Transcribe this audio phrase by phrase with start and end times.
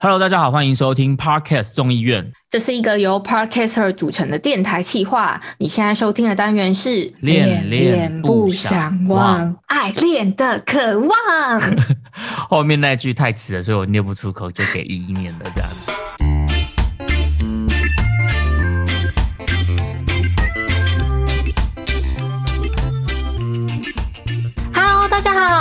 [0.00, 2.30] Hello，大家好，欢迎收听 Podcast 众议院。
[2.48, 5.40] 这是一个由 Podcaster 组成的电台企划。
[5.58, 11.10] 你现在收听的单元是恋恋不想忘，爱恋的渴望。
[12.48, 15.87] 后面那句太迟了，所以我念不出口，就给一一念了这样子。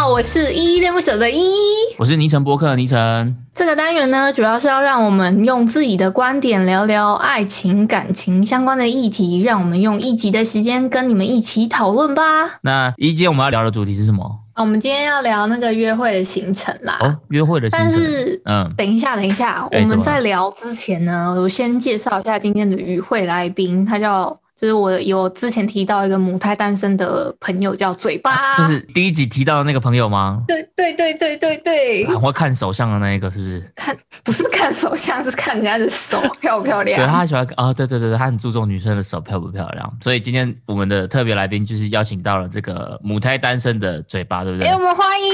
[0.08, 1.62] 好，我是依依恋不舍的依依，
[1.98, 3.36] 我是尼城播客的尼城。
[3.54, 12.22] 这个单元呢，主要是要让我们用自己的观点聊聊爱情、感情相关的议题，让我们用一集的时间跟你们一起讨论吧。
[12.62, 14.24] 那一今天我们要聊的主题是什么？
[14.54, 16.98] 啊，我们今天要聊那个约会的行程啦。
[17.02, 17.90] 哦，约会的行程。
[17.92, 30.44] 但是，嗯，等一下，等一下，哎我们在聊之前呢，我先介绍一下今天的与会来宾，他叫，就是我有之前提到一个母胎单身的朋友叫嘴巴，就是第一集提到的那个朋友吗？
[30.48, 33.72] 对对对对对对，很会看手相的那一个，是不是？
[33.76, 44.68] 看不是看手相，是看人家的手 漂不漂亮对，他喜欢啊、对对对对，他很注重女生的手漂不漂亮，所以今天我们的特别来宾就是邀请到了这个母胎单身的嘴巴，对不对？
[44.68, 45.34] 哎，我们欢迎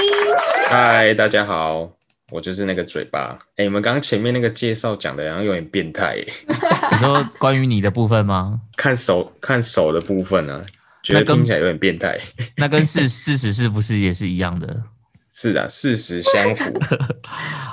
[0.68, 1.88] 嗨，大家好，
[2.32, 3.38] 我就是那个嘴巴。
[3.56, 6.32] 哎、你们刚刚前面那个介绍讲的，好像有点变态耶。
[6.92, 8.60] 你说关于你的部分吗？
[8.76, 10.64] 看手看手的部分呢、啊，
[11.02, 12.18] 觉得听起来有点变态。
[12.56, 14.82] 那跟事事实是不是也是一样的？
[15.36, 16.72] 是啊，事实相符。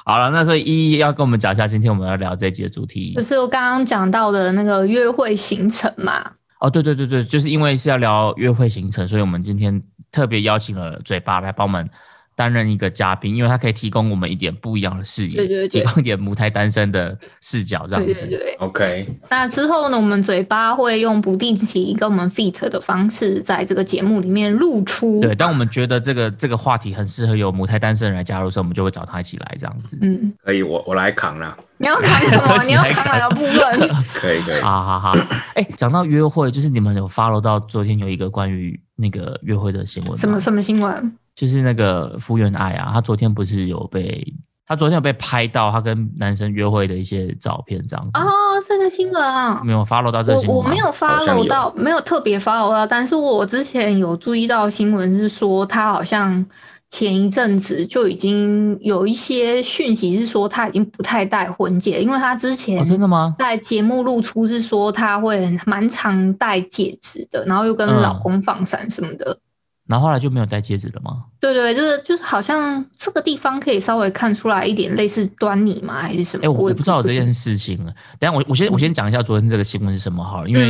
[0.04, 3.24] 好了，那所以依依要跟我们讲一下，今天我们要聊这一集的主题就。
[3.24, 6.32] 是我刚刚讲到的那个约会行程嘛。
[6.60, 11.88] 哦，对对对对，就是因为是要聊约会行程，所以我们今天特别邀请了嘴巴来帮我们
[12.36, 18.14] 担任一个嘉宾，因为他可以提供我们一点不一样的视野，对对对提供一点母胎单身的视角，这样子。
[18.14, 18.56] 对对对。
[18.60, 25.20] OK，那之后呢，我们嘴巴会用不定期跟我们 feat 的方式，在这个节目里面露出。
[25.20, 29.98] 对，当我们觉得这个这个话题很适合有母胎单身的人来加入的时候，我们就会找他一起来这样子。
[30.02, 31.56] 嗯，可以，我我来扛啦。
[31.78, 32.64] 你要扛什么？
[32.66, 33.90] 你要扛哪个部分？
[34.14, 34.62] 可以可以。
[34.62, 35.14] 好好好，
[35.56, 40.18] 哎，讲到约会，就是你们有 follow 到昨天有一个关于那个约会的新闻？
[40.18, 41.18] 什么什么新闻？
[41.36, 44.24] 就是那个福原爱啊，她昨天不是有被，
[44.68, 48.12] 她昨天有被拍到她跟男生约会的一些照片，这样子。
[48.20, 48.30] 哦，
[48.68, 49.62] 这个新闻啊。
[49.64, 56.46] 没有 follow 到这个新闻我我没有 follow 有到，没有特别 follow 到，但是我之前有注意到新闻是说，她好像
[56.90, 63.34] 前一阵子就已经有一些讯息是说他已经不太戴婚戒，因为他之前哦，真的吗？
[63.40, 69.40] 在节目露出是说他会蛮常戴戒指的，然后又跟嗯老公放闪什么的。
[69.88, 71.26] 然后后来就没有戴戒指了吗？
[71.40, 75.96] 对对，就是就是好像这个地方可以稍微看出来一点类似端倪吗？
[75.96, 76.46] 还是什么？
[76.46, 77.94] 哎、我我也不知道有这件事情了。
[78.20, 80.70] 等下我我先我先讲一下昨天这个新闻是什么好了，因为、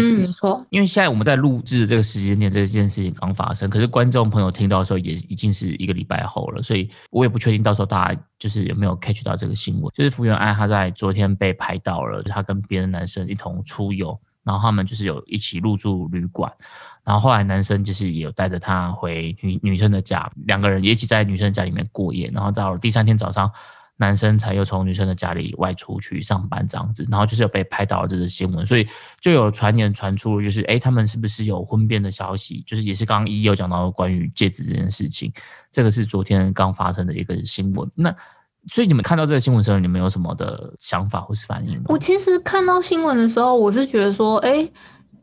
[0.69, 9.91] 因为现在我们在录制的这个时间点，这件事情刚发生，可是观众朋友听到的时候也已经是一个礼拜后了，所以我也不确定到时候大家就是有没有 catch 到这个新闻。
[9.93, 16.51] 就是福原爱她在昨天被拍到了，她跟别的男生一同出游，然后他们就是有一起入住旅馆，
[17.03, 23.51] 然后后来男生就是也有带着她回女女生的家，两个人一起在女生的家里面过夜，然后到了第三天早上。
[23.97, 28.87] 男生才又从女生的家里外出去上班这样子，然后就是有被拍到了这个新闻，所以
[29.19, 32.63] 就有传言传出，就是哎，他们是不是有婚变的消息？
[32.65, 35.31] 就是也是刚刚一有讲到关于戒指这件事情，
[35.71, 37.87] 这个是昨天刚发生的一个新闻。
[37.93, 38.11] 那
[38.65, 41.85] 所以你们看到这个新闻的时候，你们有什么的想法或是反应吗？
[41.89, 44.67] 我其实看到新闻的时候，我是觉得说，哎，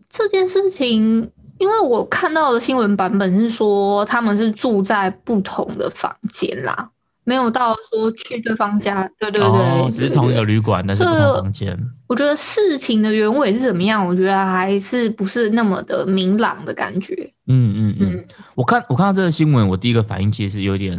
[0.09, 6.91] 这件事情，因为我看到的新闻版本是说他们是住在不同的房间啦，
[7.25, 9.09] 没有到说去对方家。
[9.19, 10.43] 对对对，哦，只是同一个。
[10.45, 11.79] 旅馆，但是不同房间。
[12.07, 17.15] 我觉得事情的原委是怎么样，我觉得还是不是那么的明朗的感觉。
[17.47, 18.25] 嗯嗯嗯嗯，
[18.55, 20.99] 我看我看到这个新闻，我第一个反应其实是有点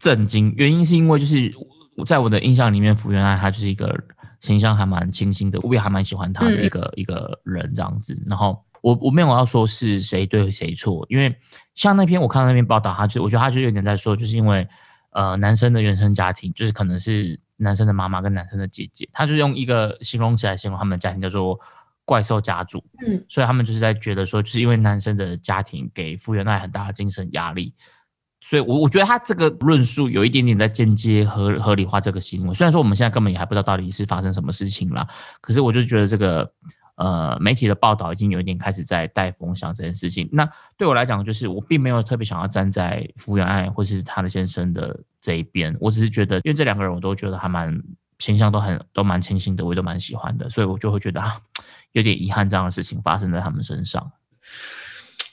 [0.00, 1.52] 震惊，原因是因为就是
[1.96, 3.96] 我在我的印象里面，福原爱她就是一个
[4.40, 8.20] 形象还蛮清新的，我也还蛮喜欢她的一个、一个人这样子。
[8.28, 11.34] 然后我我没有要说是谁对谁错，因为
[11.74, 14.64] 像那篇我看到那篇报道，他就我觉得他就有点在说，就是因为
[15.10, 21.58] 呃男生的原生家庭，就是可能是男生的妈妈跟男生的姐姐，他就用一个形容词来形容他们的家庭叫做
[22.04, 22.78] 怪兽家族。
[23.08, 27.74] 嗯，所以他们就是在觉得说，就是因为男生的家庭给福原爱很大的精神压力，
[28.40, 32.54] 所以我我觉得他这个论述有一点点在间接合合理化这个行为。
[32.54, 35.04] 虽然说我们现在根本也还不知道到底是发生什么事情啦，
[35.40, 36.48] 可是我就觉得这个
[36.96, 40.28] 呃媒体的报道已经有一点开始在带风向这件事情。
[40.32, 40.46] 那
[40.76, 47.80] 对我来讲，就是我并没有特别想要站在福原爱或是他的先生的这一边，我只是觉得，因为这两个人我都觉得还蛮
[48.18, 51.38] 形象都很都蛮清新的，我也都蛮喜欢的，所以我就会觉得啊，
[51.92, 54.10] 有点遗憾这样的事情发生在他们身上。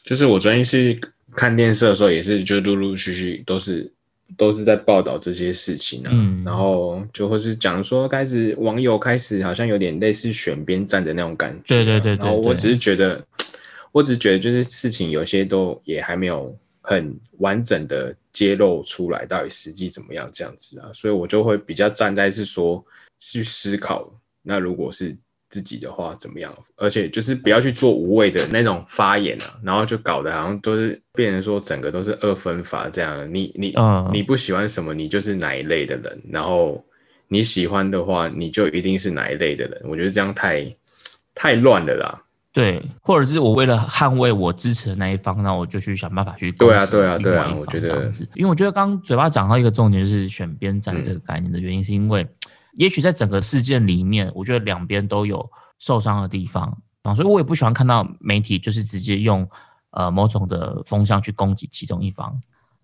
[0.03, 0.99] 就是我昨天是
[1.31, 3.93] 看电视的时候，也是就陆陆续续都是
[4.35, 13.23] 都是在报道这些事情啊，嗯然后就或是讲说开始网友开始好像有点类似选边站的那种感觉啊、对对对对对然后 我只是觉得，
[13.91, 22.83] 我只是觉得就是事情有些都也还没有很完整的揭露出来，到底实际怎么样这样子啊，所以我就会比较站在是说
[23.19, 24.11] 去思考，
[24.41, 25.15] 那如果是。
[25.53, 26.51] 自己的话怎么样？
[26.77, 33.31] 而且就是不要去做无谓的那种发言啊，然后就搞得好像都是变成说整个都是二分法这样。
[33.31, 36.83] 你你、嗯你不喜欢什么，你就是哪一类的人，然后
[37.27, 39.79] 你喜欢的话，你就一定是哪一类的人。
[39.83, 40.75] 我觉得这样太
[41.35, 42.19] 太乱了啦。
[42.51, 52.27] 对，或者是我为了捍卫我支持的那一方，那我就去想办法去对啊对啊对啊我觉得因为我觉得刚刚嘴巴讲到一个重点，就是选边站这个概念的原因，是因为
[52.75, 55.49] 也许在整个事件里面，我觉得两边都有
[55.79, 59.47] 受伤的地方啊，所以我也不喜欢看到媒体就是直接用
[59.91, 62.33] 呃某种的风向去攻击其中一方。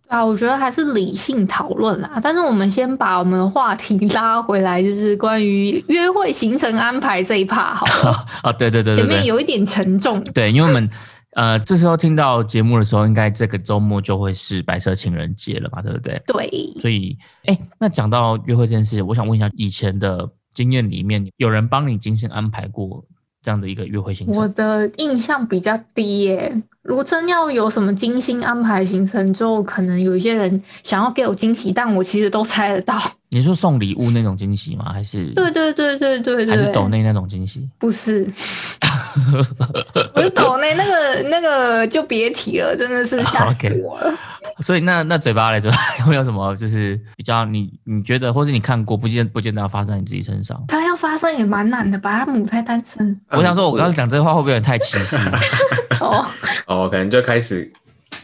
[0.08, 2.20] 啊，我觉得还是理性讨论啦。
[2.24, 8.26] 但是我们先把我们的话题拉回来，就是关于约会行程安排这一趴好了。
[8.42, 10.90] 啊，对对对对前面，有一点沉重，对，因为我们
[11.34, 16.22] 呃这时候听到节目的时候，应该这个周末就会是白色情人节了嘛，对不对？
[16.26, 23.06] 对，所以，哎，那讲到约会这件事，我想问一下，以前的经验里面，有人帮你精心安排过
[23.42, 24.48] 这样的一个约会行程我？
[24.50, 26.62] 的印象比较低耶。
[26.82, 33.00] 如果真要有什么精心安排行程之后，可能有一些人想要给我惊喜，但我其实都猜得到。
[33.32, 34.92] 你说送礼物那种惊喜吗？
[34.92, 37.70] 还是对对对对对对，还是抖内那种惊喜？
[37.78, 38.24] 不是，
[40.14, 44.14] 不是抖内那个那个就别提了，真的是吓死我了。
[44.62, 50.62] 所以那那嘴巴来说，有没有什么就是比较你你觉得，或是你看过不见不见得要发生在你自己身上？
[50.68, 52.26] 他要发生也蛮难的吧？
[52.26, 55.16] 他母胎单身我想说，我刚刚讲这话会不会有点太歧视？
[56.02, 56.26] 哦，
[56.66, 57.72] 哦，可能就开始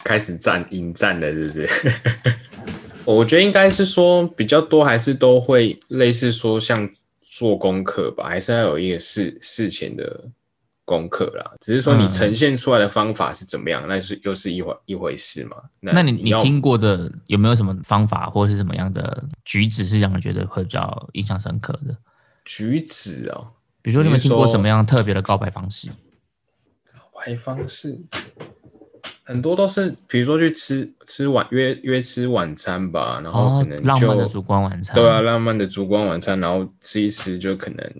[0.04, 1.70] 开始战引战了，是不是？
[3.06, 6.90] 我觉得应该是说比较多，还是都会类似说像
[7.22, 10.24] 做功课吧，还是要有一个事事前的
[10.84, 11.54] 功课啦。
[11.62, 15.58] 只是说你嗯呈现出来的方法是怎么样，那是又是一回一回事嘛。
[15.80, 21.96] 那你你要听过的有没有什么方法或是什么样的举止是让人觉得会比较印象深刻的？
[22.44, 23.48] 举止哦，
[23.82, 25.90] 比如说你们听过什么样特别的告白方式？
[26.94, 28.00] 告白方式
[29.24, 34.96] 很多都是，比如说去吃吃晚约约吃晚餐吧，然后哦可能，就、浪漫的烛光晚餐。
[34.96, 37.92] 对啊，浪漫的烛光晚餐，然后吃一吃就可能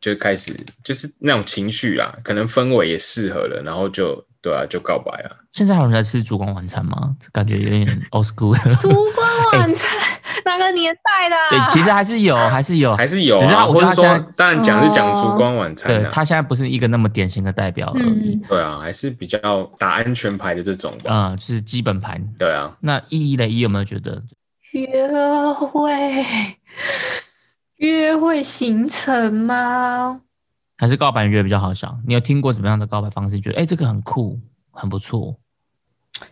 [0.00, 5.30] 就开始就是那种情绪啦，可能氛围也适合了，然后就对啊，就告白啊。
[5.52, 7.14] 现在还有人在吃烛光晚餐吗？
[7.32, 8.56] 感觉有点 old school。
[8.80, 9.98] 烛光晚餐
[10.44, 18.34] 哪个年代的对啊？，其实还是有， 还是有，还是有啊，只是他我或者说当然讲是讲哦烛光晚餐啊，对他现在不是一个那么典型的代表而已。
[18.34, 21.10] 嗯，对啊，还是比较打安全牌的这种吧。
[21.32, 22.22] 嗯，就是基本盘。
[22.38, 24.22] 对啊，那一一的一有没有觉得？
[24.72, 24.86] 约
[25.52, 26.24] 会
[27.76, 30.20] 约会行程吗？
[30.78, 32.00] 还是告白你觉得比较好想？
[32.06, 33.38] 你有听过怎么样的告白方式？
[33.40, 34.40] 觉得哎、这个很酷，
[34.70, 35.36] 很不错。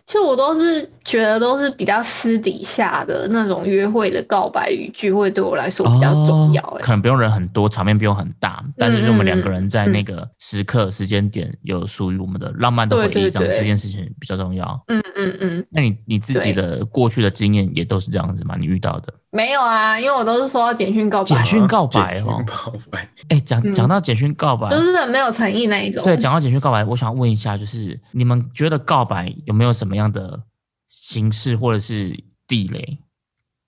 [0.05, 6.77] 其实我都是觉得都是比较私底下的那种约会的告白语句，会对我来说比较重要、欸。
[6.77, 14.81] 哦可能不用人很多，场面不用很大，但是就是我们嗯两个人在那个时刻、时间点有属于我们的浪漫的回忆，这样这件事情比较重要。
[14.87, 18.55] 嗯嗯嗯，那你你自己的过去的经验也都是这样子吗？
[18.57, 26.03] 你遇到的没有啊，因为我都是收到简讯告白简，讯告白简哦讯，告白，哎，讲嗯讲到简讯告白，就是很没有诚意那一种。
[26.03, 30.41] 对，讲到简讯告白，我想问一下，就是你们觉得告白有没有什么样的
[30.89, 32.99] 形式或者是地雷？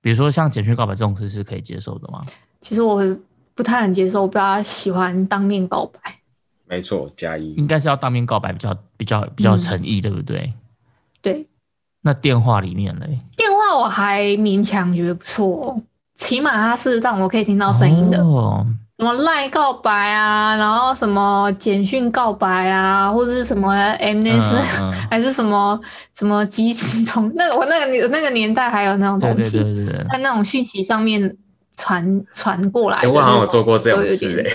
[0.02, 2.22] 比如说像简讯告白这种事是可以接受的吗？
[2.60, 3.02] 其实我
[3.56, 6.00] 不太能接受，我比较喜欢当面告白。
[6.66, 10.54] 没错，加一应该是要当面告白比较比较比较诚意，对不对？
[11.22, 11.48] 对，
[12.02, 13.20] 那电话里面嘞，
[13.78, 15.82] 我还勉强觉得不错，
[16.16, 18.22] 起码它是让我可以听到声音的。
[18.24, 18.66] 哦，
[19.00, 25.80] 什么赖告白啊，然后什么简讯告白啊，或者是什么 MS，、嗯嗯 还是什么
[26.16, 31.36] 什么即时通，那个我那个年那个年代还有那种东西，对对对，在那种讯息上面
[31.76, 33.06] 传传过来。
[33.08, 34.46] 我好像有做过这种都有事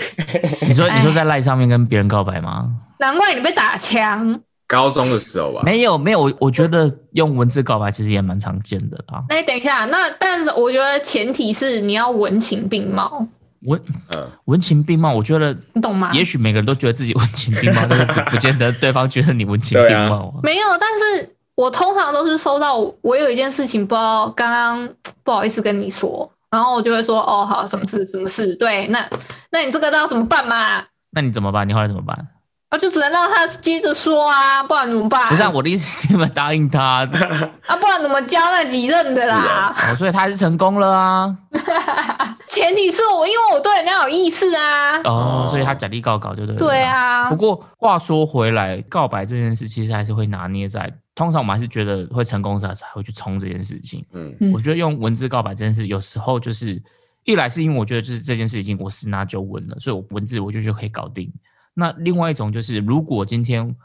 [0.61, 2.69] 你说你说哎在赖上面跟别人告白吗？
[2.99, 4.39] 难怪你被打枪。
[4.69, 5.63] 高中的时候吧。
[5.65, 9.25] 没有没有，我我觉得用文字告白其实也蛮常见的啦。
[9.27, 13.27] 那你等一下，那但是我觉得前提是你要文情并茂，
[13.63, 13.81] 文
[14.15, 16.11] 嗯，文情并茂，我觉得你懂吗？
[16.13, 20.39] 也许每个人都觉得自己文情并茂，但是不 不见得对方觉得你文情并茂啊。
[20.43, 24.89] 没有，但是我通常都是收到我有一件事情不知道刚刚
[25.23, 29.09] 不好意思跟你说，然后我就会说哦好，什么事什么事，对，那
[29.51, 30.83] 那你这个要怎么办嘛？
[31.11, 31.67] 那你怎么办？
[31.67, 32.27] 你后来怎么办？
[32.69, 35.27] 啊，就只能让他接着说啊，不然怎么办？
[35.29, 36.99] 不是啊，我的意思是你们答应他，
[37.65, 39.73] 啊，不然怎么交那几任的啦？
[39.89, 41.35] 哦，所以他还是成功了啊。
[42.47, 44.97] 前提是我因为我对人家有意思啊。
[44.99, 46.59] 哦，哦所以他假力告搞就对了。
[46.59, 46.83] 对。
[46.83, 54.05] 啊不，过话说回来，告白这件事其实还是会拿捏在，通常我们还是觉得会成功才才会去冲这件事情。
[54.13, 56.81] 嗯嗯我觉得用文字告白这件事，有时候就是
[57.23, 61.31] 一来是因为我觉得就是这件事已经我十拿九稳了，所以我文字我就就可以搞定。
[61.79, 63.75] 那另外一种就是，如果今天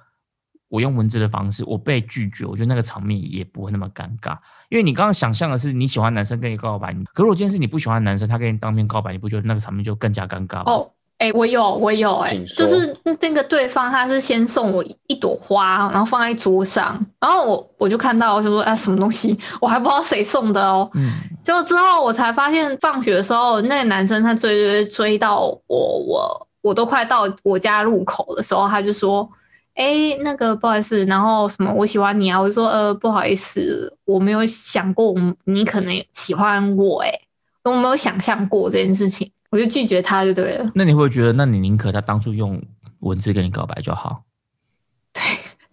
[0.69, 4.37] 我用文字的方式，我被拒绝，我觉得那个场面也不会那么尴尬，
[4.69, 10.65] 因为你刚刚想象的是你喜欢男生跟你告白，可如果今天是你不喜欢的男生，他跟你当面告白，你不觉得那个场面就更加尴尬吗？
[10.67, 20.91] 哦，哎、我有，我有、哎，就是那个对方他是先送我一朵花，然后放在桌上，然后我我就看到，我就说啊，什么东西，我还不知道谁送的哦。
[20.95, 29.31] 嗯，结果之后我才发现，放学的时候那个男生他追追追到我，我我都快到我家路口的时候，他就说。
[29.77, 35.13] 哎，那个不好意思，然后什么我喜欢你啊，我就说呃不好意思，我没有想过
[35.47, 37.11] 你可能喜欢我、哎，
[37.65, 40.71] 我没有想象过这件事情，我就拒绝他就对了。
[40.77, 42.63] 那你会觉得，那你宁可他当初用
[43.01, 44.23] 文字跟你告白就好？
[45.13, 45.21] 对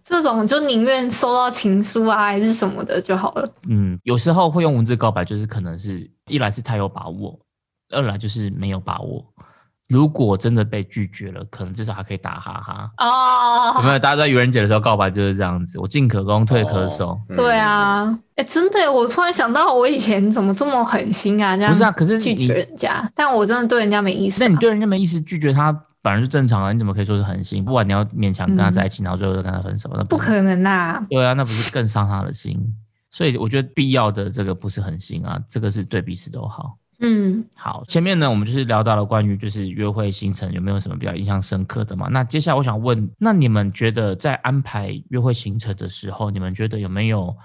[0.02, 3.48] 这种就宁愿收到情书啊，还是什么的就好了。
[3.68, 7.38] 嗯，有时候会用文字告白，就是可能是一来是太有把握，
[7.90, 9.24] 二来就是没有把握。
[9.92, 13.74] 如果真的被拒绝了，可能至少还可以打哈哈哦。
[13.74, 13.98] 有哦，没有？
[13.98, 17.20] 大家在愚人节的时候告白就是这样子，我进可攻，退可守。
[17.28, 21.54] 嗯对，啊，哎、真的，我突然想到，我以前怎么这么狠心啊？
[21.54, 24.46] 这样不是啊可是拒绝人家，但我真的对人家没意思、啊。
[24.46, 25.70] 那你对人家没意思，拒绝他
[26.02, 26.72] 反而是正常啊？
[26.72, 27.62] 你怎么可以说是狠心？
[27.62, 31.04] 不管你要勉强跟他在一起，然后最后再跟他分手，那是不可能啊！
[31.10, 32.58] 对啊，那不是更伤他的心？
[33.10, 36.78] 所以我觉得必要的这个不是狠心啊，这个是对彼此都好。
[37.04, 42.06] 嗯，好，前面呢，我们就是聊到了关于就是约会行程有没有什么比较印象深刻的嘛？
[42.08, 47.36] 那接下来我想问，那你们觉得在安排约会行程的时候，你们觉得有没有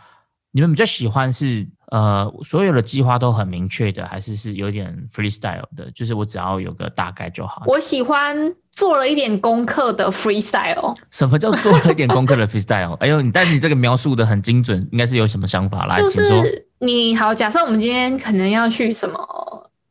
[0.52, 5.90] 你们比较喜欢是呃所有的计划都很明确的，还是是有点 freestyle 的？
[5.94, 7.64] 就是我只要有个大概就好。
[7.66, 10.96] 我喜欢做了一点功课的 freestyle。
[11.12, 12.94] 什么叫做了一点功课的 freestyle？
[13.04, 16.10] 哎呦，你但是你这个描述的很精准，应该是有什么想法来，就。
[16.10, 19.20] 是你好，假设我们今天可能要去什么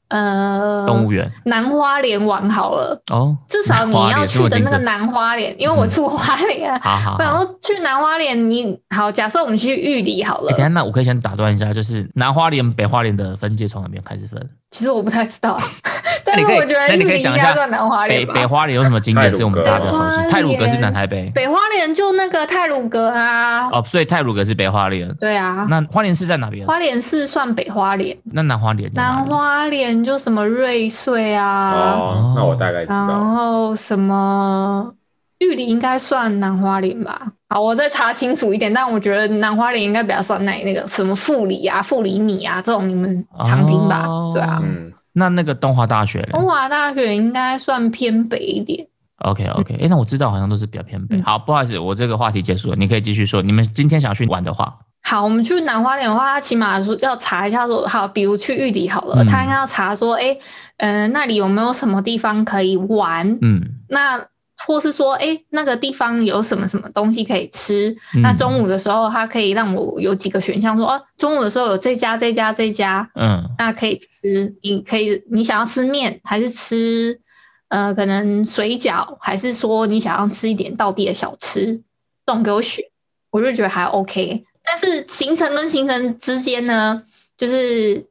[0.09, 6.79] 呃动物园南花莲玩好了，哦，至少你花要去的那个南花莲，因为我嗯住花莲啊。
[6.83, 7.17] 好好好。
[7.19, 14.49] 我想说去南花莲，你好，假设我们去玉里好了哎，等，下，那我可以先打断一下，就是南花莲、北花莲的分界从哪边开始分？
[14.71, 15.59] 其实我不太知道，
[16.25, 18.35] 但是我觉得你可以玉里应讲一下该算南花北莲吧。
[18.35, 20.29] 北花莲有什么景点是我们大家比较熟悉？
[20.31, 25.15] 泰鲁阁是南台北北花莲就那个泰鲁阁啊，哦，所以泰鲁阁是北花莲。
[25.17, 26.67] 对啊，那花莲市在哪边？
[26.67, 28.93] 花莲是算北花莲，那南花莲？
[28.95, 33.25] 南花莲就什么瑞穗啊，哦，那我大概知道然道。
[33.25, 34.93] 后什么
[35.39, 37.33] 玉里应该算南花莲吧。
[37.49, 44.05] 好，我再查清楚一点，但我觉得南花莲应该比较算那那个什么富里啊、富里米啊这种，你们常听吧？
[44.07, 48.87] 哦对啊，嗯，那那个东华大学嘞东华大学应该算偏北一点。
[49.19, 51.17] ？OK OK，哎，那我知道好像都是比较偏北。
[51.17, 53.43] 嗯好，不好意思，我这个话题结束了，你可以继续说。
[53.43, 60.37] 你们今天想去玩的话，好，我们去南花莲的话，他起码说要查一下说，好，比如去玉里好了，嗯他应该要查说，哎、
[60.79, 63.39] 嗯、那里有没有什么地方可以玩？
[63.41, 64.27] 嗯，那
[64.67, 67.95] 或是说，哎、那个地方有什么什么东西可以吃？
[68.17, 74.55] 嗯那中午的时候，他可以让我有几个选项，说，哦、中午的时候有这家、这家、这家，嗯那可以吃。
[74.63, 77.21] 你可以，你想要吃面，还是吃
[77.69, 81.83] 呃可能水饺，还是说你想要吃一点道地的小吃？
[82.27, 82.85] 这种给我选，
[83.31, 84.45] 我就觉得还 OK。
[84.65, 87.03] 但是行程跟行程之间呢，
[87.39, 88.05] 就是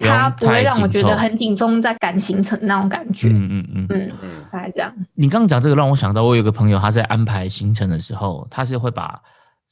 [0.00, 3.28] 它不会让我觉得很紧张，在赶行程那种感觉。
[3.28, 3.86] 嗯嗯嗯。
[3.88, 4.92] 嗯，嗯大概这样。
[5.14, 9.20] 你刚刚讲这个让我想到，我有个朋友他在安排行程的时候，他是会把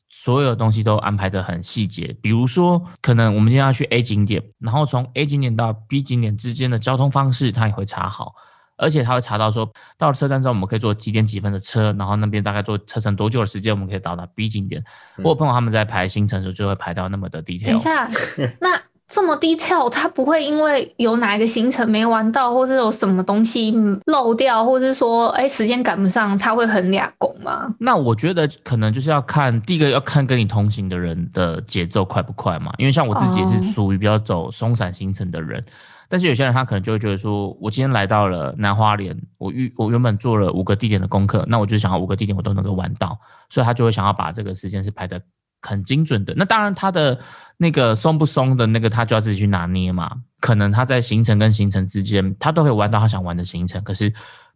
[0.09, 2.17] 所有东西都安排的很细节。
[2.23, 8.35] 比如说，可能我们今天要去 A 景点，然后从 A 景点到 B 景点之间的交通方式，他也会查好。
[8.81, 14.83] 而且他会查到说，到了车站之后，我们可以坐几点几分的车，然后那边大概坐车程多久的时间，我们可以到达 B 景点。
[15.17, 17.67] 嗯我有朋友他们在排行程的时候，就会排到那么的 detail。
[17.67, 18.09] 等一下，
[18.61, 23.75] 那这么 detail，他不会因为有哪一个行程没玩到，或是有什么东西
[24.07, 27.75] 漏掉，或是说哎时间赶不上，他会很俩拱吗？
[27.81, 35.63] 那我觉得可能就是要看第一个要看跟你同行的人的节奏快不快嘛，因为像我自己也是哦属于比较走松散行程的人，
[36.11, 45.23] 但是有些人他可能就会觉得说，我今天来到了南花莲，我预我原本做了五个地点的功课，那我就想要五个地点我都能够玩到，所以他就会想要把这个时间是排的
[45.63, 46.35] 很精准的。
[46.37, 47.19] 那当然他的
[47.57, 54.13] 那个松不松的那个他就要自己去拿捏嘛，可能他在行程跟行程之间他都可以玩到他想玩的行程，可是。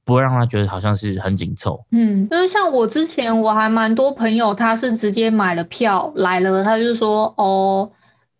[0.07, 1.83] 不会让他觉得好像是很紧凑。
[1.91, 7.91] 嗯，因为像我之前我还蛮多朋友，他是直接买了票来了，他就说哦，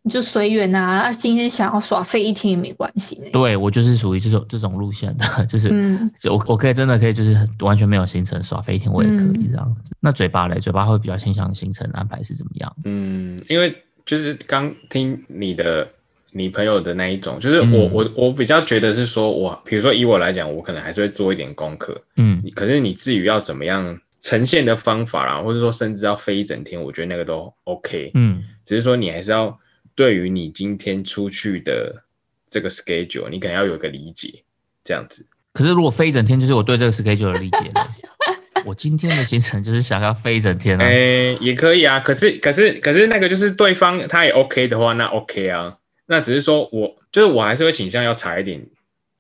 [0.07, 3.27] 你就随缘啊，他今天想要耍废一天也没关系呢。
[3.33, 9.95] 对我就是属于这种这种路线的， 就是、嗯就我我可以真的可以就是完全没有行程耍飞一天，我也可以嗯这样子。
[10.01, 12.77] 那嘴巴嘞，嘴巴会比较倾向行程安排是怎么样？
[12.85, 15.89] 嗯，因为就是刚听你的
[16.33, 29.59] 你朋友的那一种，就是我、嗯我我比较觉得是说我，比如说以我来讲，我可能还是会做一点功课，嗯你可是你至于要怎么样呈现的方法啦，或者说甚至要飞一整天，我觉得那个都 OK，嗯只是说你还是要
[29.95, 32.05] 对于你今天出去的
[32.49, 34.43] 这个 schedule，你可能要有个理解，
[34.83, 35.27] 这样子。
[35.53, 37.89] 可是如果飞一整天，就是我对这个 schedule 的理解了。
[38.67, 40.85] 我今天的行程就是想要飞一整天啊。
[40.85, 48.67] 哎、也可以啊，可是可是可是那个就是对方他也 OK 的话，那 OK 啊，那只是说我就是我还是会倾向要查一点，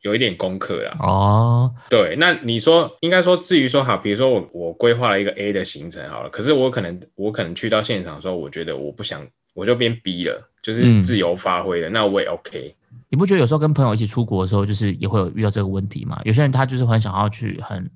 [0.00, 0.96] 有一点功课啦。
[1.00, 12.74] 哦，对，那你说应该说至于说好，比如说我我规划了一个 A 的行程好了，可是我可能我可能去到现场的时候，我觉得我不想，我就变 B 了，就是嗯自由发挥的，那我也 OK。
[13.10, 16.18] 你不觉得有时候跟朋友一起出国的时候，就是也会有遇到这个问题吗？
[16.24, 17.88] 有些人他就是很想要去很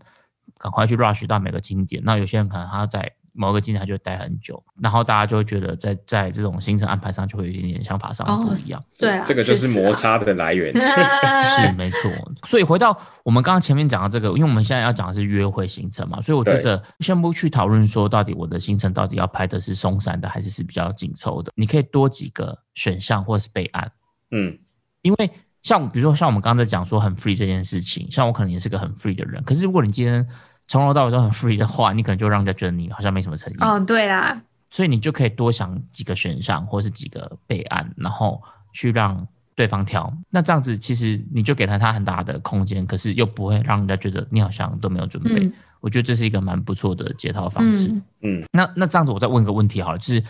[0.59, 8.83] 赶快去 rush 到每个景点，那有些人可能他在某个景点他就会待很久，然后大家就会觉得在在这种行程安排上就会有一点点想法上的不一样。
[8.99, 9.93] 对啊，这个就是摩。
[9.99, 10.73] 擦的来源。
[10.73, 12.11] 是 没错，
[12.45, 23.91] 所以回到我们刚刚前面讲的这个，因为我们现在要讲的是约会行程嘛，所以我觉得先不去讨论说到底我的行程到底要拍的是松散的还是是比较紧凑的，你可以多几个选项或是备案，
[24.31, 24.57] 嗯
[25.03, 25.31] 因为
[25.63, 30.25] 像比如说像我们刚刚在讲说很 free 这件事情，像我可能也是个很 free 的人，可是如果你今天
[30.69, 38.41] 从头到尾都很 free 的话，你可能就让人家觉得你好像没什么诚意，哦，对啦，所以你就可以多想几个选项或是几个备案，然后
[38.73, 40.13] 去让对方挑。
[40.31, 45.45] 那这样子其实你就给了他很大的空间，可是又不会让人家觉得你好像都没有准备。
[45.45, 47.87] 嗯我觉得这是一个蛮不错的解套方式。
[47.89, 50.25] 嗯嗯那那这样子，我再问个问题好了，就是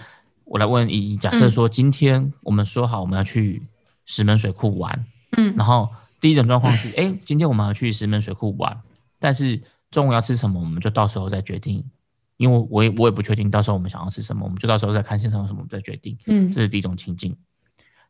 [0.45, 3.63] 我来问依依，假嗯设说今天我们说好我们要去
[4.05, 5.07] 石门水库玩，
[5.39, 5.89] 嗯然后
[6.21, 8.79] 第一种状况是， 哎、今天我们要去石门水库玩，
[9.19, 9.59] 但是
[9.91, 11.85] 中午要吃什么，我们就到时候再决定。
[12.37, 16.17] 因为我也我也不确定到时候我们想要吃什么，我们就到时候再看现场有什么，我们再决定。
[16.27, 17.37] 嗯这是第一种情境。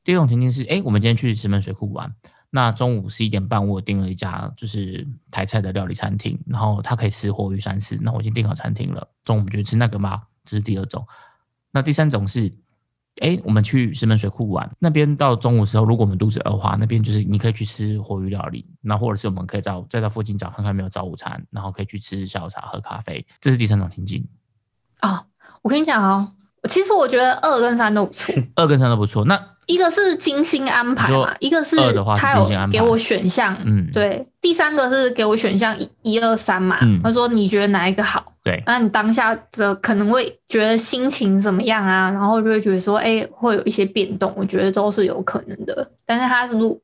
[0.05, 2.15] 第二种情境是，哎，我们今天去石门水库玩，
[2.51, 11.07] 那中午十一点半我订了一家就是台菜的料理餐厅，然后它可以吃活鱼三丝，那我已经订好餐厅了，中午我们就去吃那个嘛，这是第二种。
[11.71, 12.53] 那第三种是，
[13.21, 24.27] 哎，我们去石门水库玩，那边到中午的时候，如果我们肚子饿的话，那边就是你可以去吃活鱼料理，那或者是我们可以找再到附近找看看有没有早午餐，然后可以去吃下午茶、喝咖啡，这是第三种情境。
[25.03, 25.25] 哦，
[25.63, 26.33] 我跟你讲哦，
[26.69, 31.77] 其实我觉得二跟三都不错， 二跟三都不错，那一个是精心安排嘛，一个是
[32.17, 38.33] 他有给我选项，嗯对，第三个是给我选项一、一二三嘛，嗯他说你觉得哪一个好？
[38.43, 42.11] 对，那你当下的可能会觉得心情怎么样啊？
[42.11, 45.91] 然后就会觉得说，哎、会有一些变动，我觉得都是有可能的。
[46.07, 46.81] 但是他是录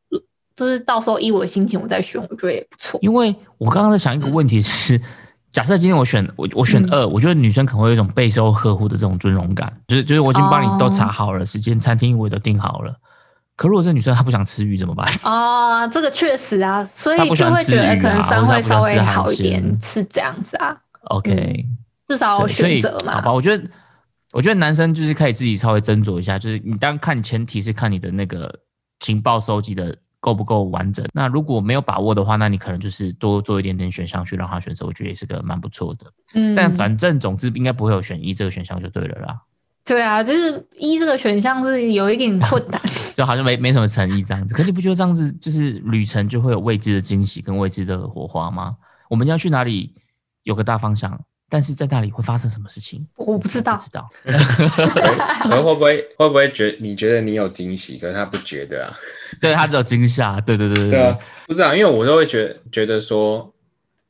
[0.55, 3.01] 就是到时候依我的心情我再选，我觉得也不错。
[3.03, 5.01] 因为我刚刚在想一个问题是，
[5.55, 12.93] 假设今天我选我我选嗯二，我觉得女生可能会有一种备受呵护的这种尊荣感，就是就是我已经帮你都查好了，时间、餐厅我也都订好了。
[13.55, 15.09] 可如果这女生她不想吃鱼怎么办？
[15.23, 21.65] 哦，这个确实啊，所以就会觉得可能三会稍微好一点，是这样子啊，OK，、
[22.09, 23.13] 至少有对所以选择嘛。
[23.15, 23.65] 好吧，我觉得
[24.33, 28.53] 我觉得男生就是可以自己稍微斟酌一下，就是你当然看前提是看你的那个
[28.99, 31.07] 情报收集的够不够完整。
[31.13, 36.07] 那如果没有把握的话，那你可能就是多做一点点选项去让他选择，我觉得也是个蛮不错的。
[36.33, 39.39] 嗯，但反正总之应该不会有选一这个选项就对了啦，
[39.85, 42.81] 对啊，就是一这个选项是有一点困难。
[43.15, 44.55] 就好像没没什么诚意这样子。
[44.55, 48.77] 可你不觉得这样子就是旅程就会有未知的惊喜跟未知的火花吗？
[49.11, 49.95] 我们要去哪里
[50.45, 53.07] 有个大方向，但是在那里会发生什么事情？
[53.17, 54.09] 我不知道不知道。
[54.25, 58.97] 可能 会不会会不会觉你觉得你有惊喜，可是他不觉得啊？
[59.41, 63.53] 对他只有惊吓，对对对对对啊，不是啊，因为我都会觉得觉得说，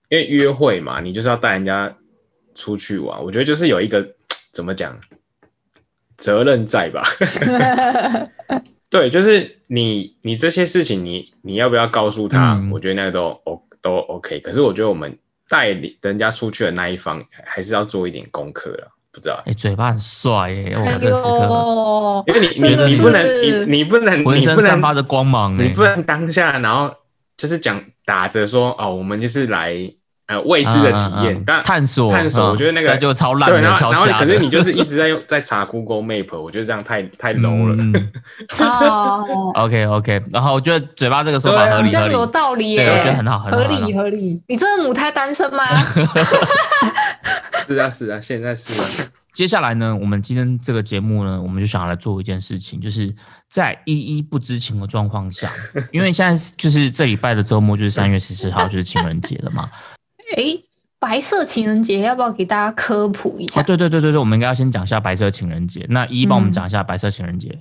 [0.08, 1.96] 因为约会嘛，你就是要带人家
[2.54, 4.06] 出去玩，我觉得就是有一个
[4.52, 4.98] 怎么讲
[6.16, 7.02] 责任在吧？
[8.88, 12.54] 对，就是你你这些事情你，你要不要告诉他？
[12.54, 14.38] 嗯我觉得那个都 O 都 OK。
[14.38, 18.92] 可是我觉得我们带领人家出去的那一方，还是要做一点功课了。
[19.14, 20.72] 不知道，哎、嘴巴很帅耶！
[20.74, 25.68] 我哎这个时刻，因为你你你不能你你不能浑你不能身散发着光芒哎。
[25.68, 26.90] 你不能当下然后
[27.36, 29.76] 就是讲打着说哦，我们就是来
[30.26, 31.44] 呃未知的体验，嗯嗯嗯。
[31.46, 32.50] 但探索探索，嗯。
[32.50, 34.26] 我觉得那个那就超烂对，的然后然后超瞎的。
[34.26, 37.76] 可是你就是一直在用在查 Google Map，我觉得这样太太 low 了。
[37.78, 38.12] 嗯嗯
[38.58, 41.84] 哦， OK OK，然后我觉得嘴巴这个说法合理合理。
[41.84, 44.42] 你这样有，道理耶，对我觉得很好很好合理合理。
[44.48, 45.62] 你真的母胎单身吗？
[47.68, 49.10] 是啊是啊，现在是啊。
[49.32, 53.12] 接下来呢，我们今天这个节目呢，我们就想要来做一件事情，就是
[53.48, 55.50] 在依依不知情的状况下，
[55.90, 59.68] 因为现在就是这礼拜的周末就是三月十四号，就是情人节了嘛。
[60.36, 60.56] 哎，
[61.00, 63.60] 白色情人节要不要给大家科普一下？
[63.60, 65.84] 哦，对对对对对，我们应该要先讲一下白色情人节。
[65.88, 67.60] 那依依帮我们讲一下白色情人节。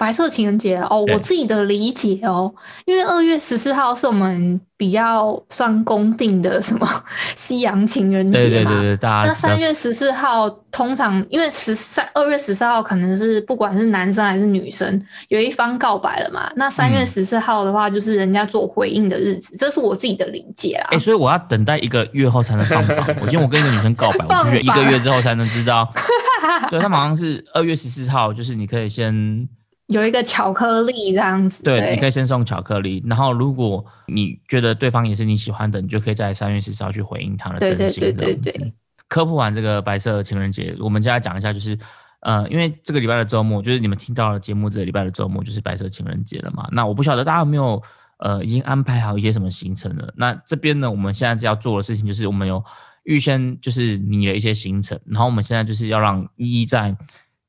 [0.00, 2.50] 白色情人节哦，我自己的理解哦，
[2.86, 6.88] 因为二月十四号是我们比较算公定的什么
[7.36, 8.44] 西洋情人节嘛。
[8.44, 20.88] 对对对对，大那三月十四号通常因为十三二月十四号可能是不管是男生还是女生有一方告白了嘛，那三月嗯十四号的话就是人家做回应的日子，这是我自己的理解啦。
[20.92, 23.06] 哎、所以我要等待一个月后才能放榜。
[23.20, 25.92] 我今天我跟一个女生告白，我一个月之后才能知道。
[26.70, 29.46] 对，他们好像是二月十四号，就是你可以先
[29.90, 38.00] 有一个巧克力这样子，对，你可以先送巧克力，然后如果你觉得对方也是你喜欢的，你就可以在三月十四号去回应他的真心。
[38.00, 38.72] 对对对
[39.08, 41.76] 科普完这个白色情人节，我们就来讲一下，就是
[42.20, 46.68] 呃，因为这个礼拜的周末，就是你们听到了节目，这个礼拜的周末就是白色情人节了嘛。
[46.70, 47.82] 那我不晓得大家有没有
[48.18, 50.14] 呃已经安排好一些什么行程了？
[50.16, 52.62] 那这边呢，我们现在要做的事情就是我们有
[53.02, 56.96] 预先就是拟了一些行程，然后我们现在就是要让依依在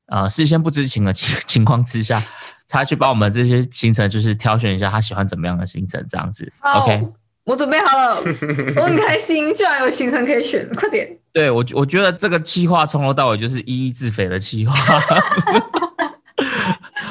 [0.06, 2.22] 呃事先不知情的情 情况之下，
[2.68, 6.52] 他去帮我们这些行程就是挑选一下他喜欢怎么样的行程，这样子。
[6.58, 7.02] 好 OK，
[7.44, 8.16] 我准备好了，
[8.76, 11.18] 我很开心， 居然有行程可以选，快点。
[11.32, 14.74] 对我我觉得这个计划从头到尾就是一一自肥的计划。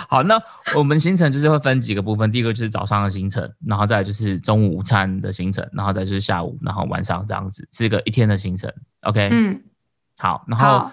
[0.07, 0.37] 好，那
[0.75, 8.69] 我们行程就是会分几个部分，第一个就是早上的行程，然后再来就是中午午餐的行程，然后再就是下午，然后晚上这样子，是一个一天的行程。
[9.03, 9.61] OK，、嗯，
[10.17, 10.91] 好，然后好，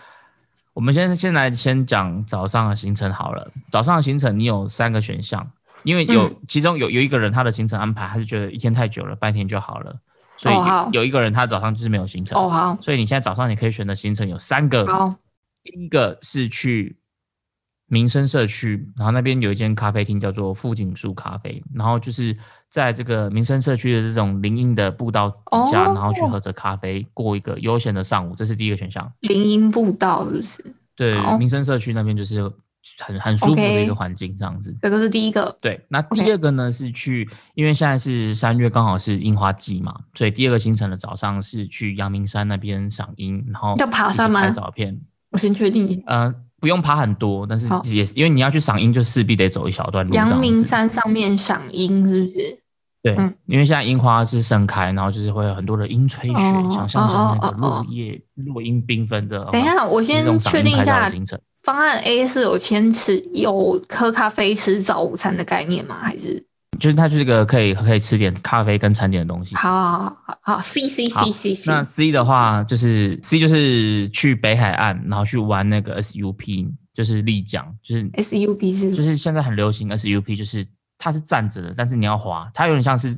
[0.79, 3.51] 我们先先来先讲早上的行程好了。
[3.69, 5.45] 早上的行程你有三个选项，
[5.83, 6.37] 因为有、嗯。
[6.47, 9.99] 其中有有一个人他的行程安排，他是觉得一天太久了，半天就好了，
[10.37, 10.55] 所以
[10.93, 12.39] 有一个人他早上就是没有行程。
[12.39, 15.13] 哦，好，所以你现在早上你可以选的行程有三个，好，
[15.65, 16.97] 第一个是去
[17.89, 22.39] 民生社区，然后那边有一间咖啡厅叫做富锦树咖啡，然后就是
[22.71, 29.11] 在这个民生社区的这种林荫的步道底下，哦然后去喝着咖啡，过一个悠闲的上午，这是第一个选项。
[29.21, 30.75] 林荫步道是不是？
[30.95, 32.43] 对，民生社区那边就是
[32.99, 34.77] 很很舒服的一个环境，这样子。
[34.83, 35.57] 这个是第一个。
[35.63, 45.01] 对，那第二个呢是去，因为现在是三月，刚好是樱花季嘛，所以第二个行程的早上是去阳明山那边赏樱，然后要爬山吗拍照片。
[45.31, 50.13] 我先确定一下，呃，不用爬很多，但是也因为你要去赏樱，就势必得走一小段路。
[50.15, 52.58] 阳明山上面赏樱是不是？
[53.03, 59.45] 对，嗯因为现在樱花是盛开，然后就是会有很多的樱吹雪，哦想象中那个落叶、落樱缤纷的。
[59.53, 61.39] 等一下，我先确定一下，行程。
[61.63, 65.97] 方案 A 是有先吃有喝咖啡吃早午餐的概念吗？
[66.01, 66.43] 还是
[66.79, 69.55] 就是它就是一个可以可以吃点咖啡跟餐点的东西。
[69.57, 71.71] 好好好好好，C C C C C。
[71.71, 80.65] 那 C 的话就是 C 就是去北海岸，然后去玩那个 SUP，就是丽江，就是，S U P 是就是现在很流行 SUP，就是
[80.99, 83.17] 它是站着的，但是你要滑，它有点像是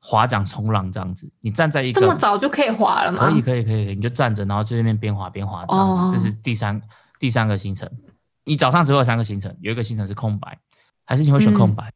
[0.00, 1.30] 划桨冲浪这样子。
[1.40, 3.28] 你站在一个这么早就可以滑了吗？
[3.28, 6.02] 可以可以可以，可以你就站着，然后在那边边滑边滑这样子。
[6.02, 6.80] 哦这是第三
[7.18, 7.90] 第三个行程。
[8.44, 10.56] 你早上只会有三个行程，有一个行程是空白，
[11.04, 11.92] 还是你会选空白？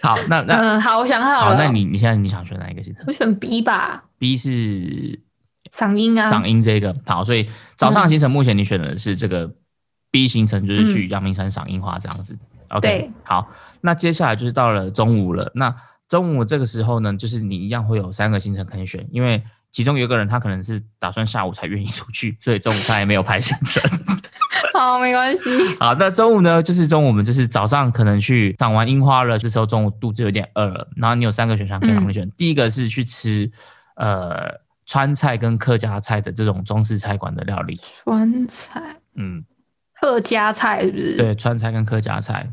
[0.00, 1.56] 好，那那、嗯，好，我想好好，了。
[1.58, 5.20] 那你你现在你想选哪一个行程我选 B 吧，？B 是
[5.70, 6.30] 赏樱啊。
[6.30, 9.52] 赏樱这个好，所以早上行程目前你选的是这个
[10.10, 12.38] B 行程，就是去阳明山赏樱花这样子。
[12.70, 15.50] OK，好，那接下来就是到了中午了。
[15.54, 15.74] 那
[16.08, 23.82] 中午这个时候呢，就是你一样会有三个行程可以选，因为其中有一个人他可能是打算下午才愿意出去，所以中午他也没有排行程。
[24.74, 25.42] 好，没关系。
[25.78, 32.28] 好，那中午呢，就是中午我们就是早上可能去赏完樱花了，这时候中午肚子有点饿了，然后你有三个选项可以让你选。
[32.32, 33.50] 第一个是去吃
[33.96, 39.44] 呃川菜跟客家菜的这种中式菜馆的料理，川菜、嗯，
[40.00, 41.16] 客家菜是不是？。
[41.16, 42.48] 对，川菜跟客家菜。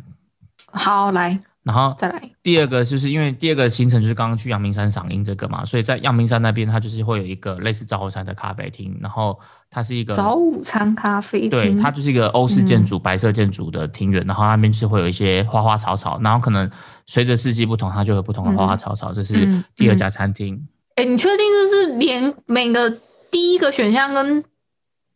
[0.71, 2.21] 好，来然后再来。
[2.41, 9.37] 第二个就是因为第二个行程就是刚刚去阳明山赏樱这个嘛，所以在阳明山那边它就是会有一个类似早午餐的咖啡厅，然后
[9.69, 16.71] 它是一个早午餐咖啡厅对，它就是一个欧式建筑、白色建筑的庭院，然后那边是会有一些花花草草，然后可能
[17.05, 19.11] 随着四季不同，它就有不同的花花草草。
[19.11, 20.67] 这是嗯第二家餐厅。
[20.95, 22.89] 哎、你确定这是连每个
[23.29, 24.43] 第一个选项跟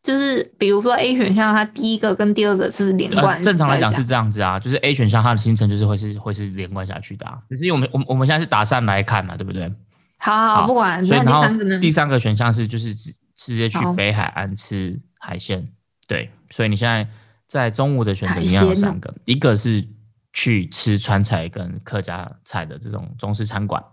[0.04, 9.72] 就是比如说 A 选项，它第一个跟第二个是连贯、呃，正常来讲是这样子啊，就是 A 选项它的行程就是会是会是连贯下去的、啊，只是因为我们我们我们现在是打散来看嘛，对不对？
[10.18, 11.46] 好好好不管，所以然后
[11.80, 15.68] 第三个选项是就是直直接去北海岸吃海鲜，
[16.08, 17.08] 对，所以你现在
[17.48, 19.84] 在中午的选择海一样有三个，一个是
[20.34, 23.84] 去吃川菜跟客家菜的这种中式餐馆，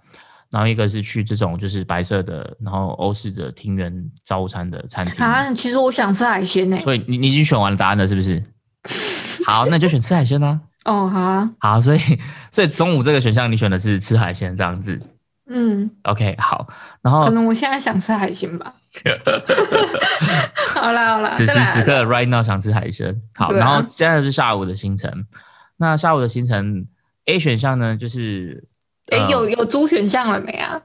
[0.51, 3.93] 然后一个是去这种就是白色的，然后欧式的庭园
[4.25, 5.25] 早餐的餐厅。
[5.25, 6.79] 啊，其实我想吃海鲜呢。
[6.81, 8.43] 所以你你已经选完了答案了，是不是？
[9.47, 12.01] 好，那就选吃海鲜啦、哦，好啊，好，所以
[12.51, 15.01] 所以中午这个选项你选的是吃海鲜这样子。
[15.51, 16.67] 嗯，OK，好，
[17.01, 18.75] 然后可能我现在想吃海鲜吧。
[20.75, 23.19] 好啦好啦，此时此刻 right now 想吃海鲜。
[23.35, 25.27] 好，啊然后接下来是下午的行程。
[25.79, 26.87] 那下午的行程
[27.25, 28.65] A 选项呢，就是
[29.11, 30.81] 哎、呃有有租选项了没啊？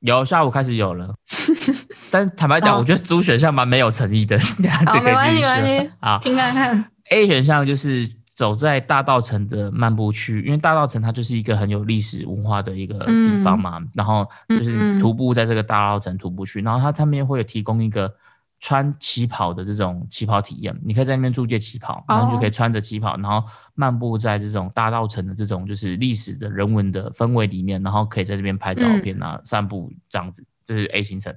[0.00, 1.14] 有下午开始有了，
[2.12, 4.38] 但坦白讲，我觉得租选项蛮没有诚意的。
[4.62, 6.84] 这好，个没关系，没关系系。，好听看看。
[7.10, 18.12] ，A 选项就是走在大道城的漫步区，因为大道城它就是一个很有历史文化的一个地方嘛，然后就是徒步在这个大道城徒步区，然后它上面会有提供一个
[18.58, 31.34] 穿旗袍的这种旗袍体验，你可以在那边租借旗袍，然后你就可以穿着旗袍，然后漫步在这种大道城的这种就是历史的人文的氛围里面，然后可以在这边拍照片啊、散步这样子，这是 A 行程。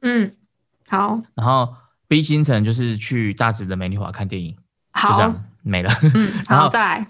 [0.00, 0.32] 嗯，
[0.88, 1.74] 好，然后
[2.06, 4.54] B 行程就是去大直的美丽华看电影，
[4.94, 5.90] 就这好，样没了。
[6.14, 7.06] 嗯， 然后好，再来。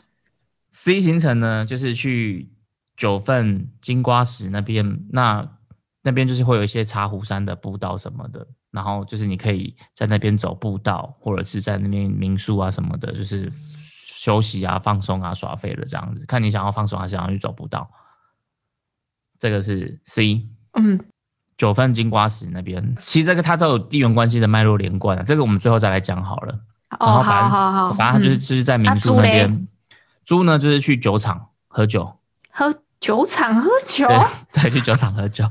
[0.71, 2.51] C 行程呢，就是去
[2.97, 5.49] 九份金瓜石那边，那
[6.03, 13.51] 那边就是会有一些茶壶山的步道什么的，然后就是你可以在那边走步道，或者是在那边民宿啊什么的，就是
[14.07, 17.91] 休息啊、放松啊、耍废了这样子，看你想要放松还是想要去走步道。
[19.39, 20.99] 这个是 C 嗯，
[21.57, 26.59] 九份金瓜石那边，其实这个它都有地缘关系的脉络连贯啊，这个我们最后再来讲好了。
[26.91, 28.41] 然哦，后反正好好好，反正它就是、嗯。
[28.41, 29.69] 就是在民宿那边，
[30.25, 32.19] 猪呢就是去酒厂喝酒，
[32.51, 34.09] 喝酒厂喝酒？
[34.53, 35.45] 对对，去酒厂喝酒。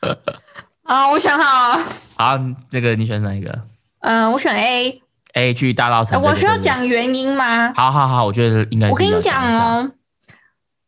[0.84, 1.84] 啊，我想好了，
[2.22, 3.58] 好，这个你选哪一个
[4.00, 5.02] 嗯，我选 A。
[5.34, 6.58] ？A 去大稻城、呃我需要。
[6.58, 7.72] 讲原因吗？
[7.74, 9.90] 好好好，我觉得应该是我跟你讲，哦，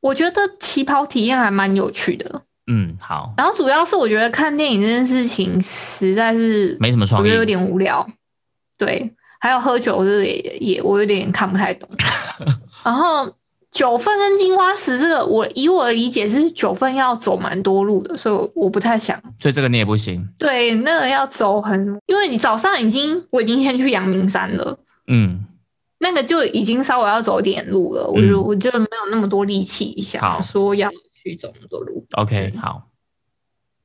[0.00, 2.42] 我觉得旗袍体验还蛮有趣的。
[2.66, 8.06] 嗯，好，然后主要是我觉得看电影这件事情实在是没什么创意我觉得有点无聊。
[8.76, 11.88] 对，还有喝酒，这也也我有点看不太懂。
[12.84, 13.32] 然后
[13.74, 19.20] 九份跟金花石这个，我以我的理解是九份要走蛮多路的，所以我我不太想。
[19.36, 20.26] 所以这个你也不行。
[20.38, 24.78] 对，那个要走很，因为你早上已经我已经先去阳明山了。
[25.08, 25.44] 嗯，
[25.98, 30.88] 那个就已经稍微要走点路了，我就我就没有那么多力气想说要
[31.20, 32.06] 去走那么多路。
[32.12, 32.82] OK，嗯好，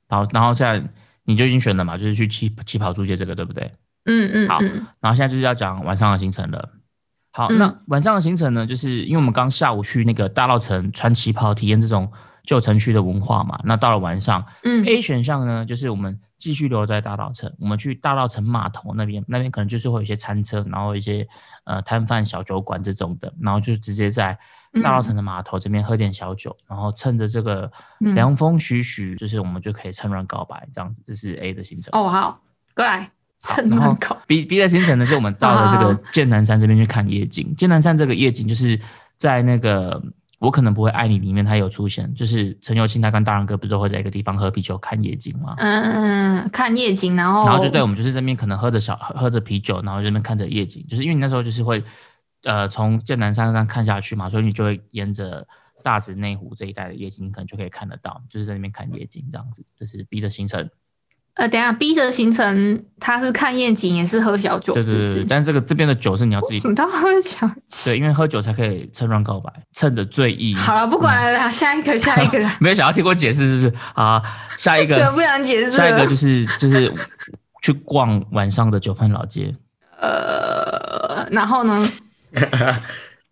[0.07, 0.87] 好，然后现在
[1.23, 3.71] 你就已经选了嘛，就是去旗旗袍租界这个，对不对？
[4.05, 4.59] 嗯嗯好，
[4.99, 6.69] 然后现在就是要讲晚上的行程了。
[7.31, 7.57] 好，嗯。
[7.57, 12.11] 那晚上的行程呢，就是因为我们刚下午去那个大稻城穿旗袍体验这种
[12.43, 21.27] 旧城区的文化嘛，那到了晚上嗯，A 选项呢，就是我们继续留在大稻城，我们去大稻城码头那边，那边可能就是会有一些餐车，然后一些
[21.65, 24.37] 呃摊贩、小酒馆这种的，然后就直接在
[24.81, 28.15] 大稻城的码头这边喝点小酒，然后趁着这个嗯。
[28.15, 31.91] 凉风徐徐，就是我们就可以趁乱告白，这样子，这是 A 的行程。
[31.91, 32.41] 哦好，
[32.73, 32.99] 过来。
[33.01, 34.17] 趁好然后乱搞。
[34.27, 37.55] B B 的行程呢，就我们到了这个剑南山这边去看夜景。
[37.55, 38.79] 剑南山这个夜景就是
[39.17, 40.01] 在那个
[40.39, 45.55] 我可能不会爱你里面，它有出现，就是陈友庆他跟大仁哥不是都会在一个地方喝啤酒看夜景吗？
[45.57, 51.83] 嗯，看夜景，然后然后就对我们就是这边可能喝着小喝喝着啤酒，然后这边看着夜景，就是因为你那时候就是会
[52.43, 55.45] 呃从剑南山上看下去嘛，所以你就会沿着
[55.83, 59.65] 大直内湖这一带的夜景，你可能就可以看得到，就是在那边看夜景这样子。
[59.77, 60.69] 这是 B 的行程。
[61.39, 67.49] 呃，等一下 B 的行程，他是看夜景，也是喝小酒，对对对对，是是但是这个这边的酒是你要自己为什么他会讲？
[67.85, 70.53] 对，因为喝酒才可以趁乱告白，趁着醉意。
[70.59, 72.53] 好了，不管了啦，下一个，下一个啦。
[72.59, 73.81] 没有想要听我解释，是不是？
[73.93, 74.21] 啊，
[74.57, 76.93] 下一对，个，不想解释下一个就是就是
[77.61, 79.55] 去逛晚上的九份老街。
[80.01, 81.89] 呃，然后呢？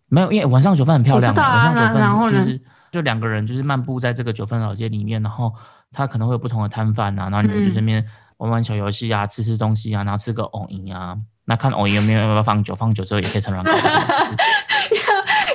[0.08, 5.52] 没有，因为晚上九份很漂亮知道啊然后呢就是就两个人就是漫步在这个九份老街里面，然后
[5.92, 8.04] 他可能会有不同的摊贩呐，然后你们就嗯这边
[8.38, 14.36] 玩玩小游戏啊，吃吃东西啊，然后吃个藕饮啊，那看藕饮有没有要不要放酒，放酒之后也可以趁乱告白。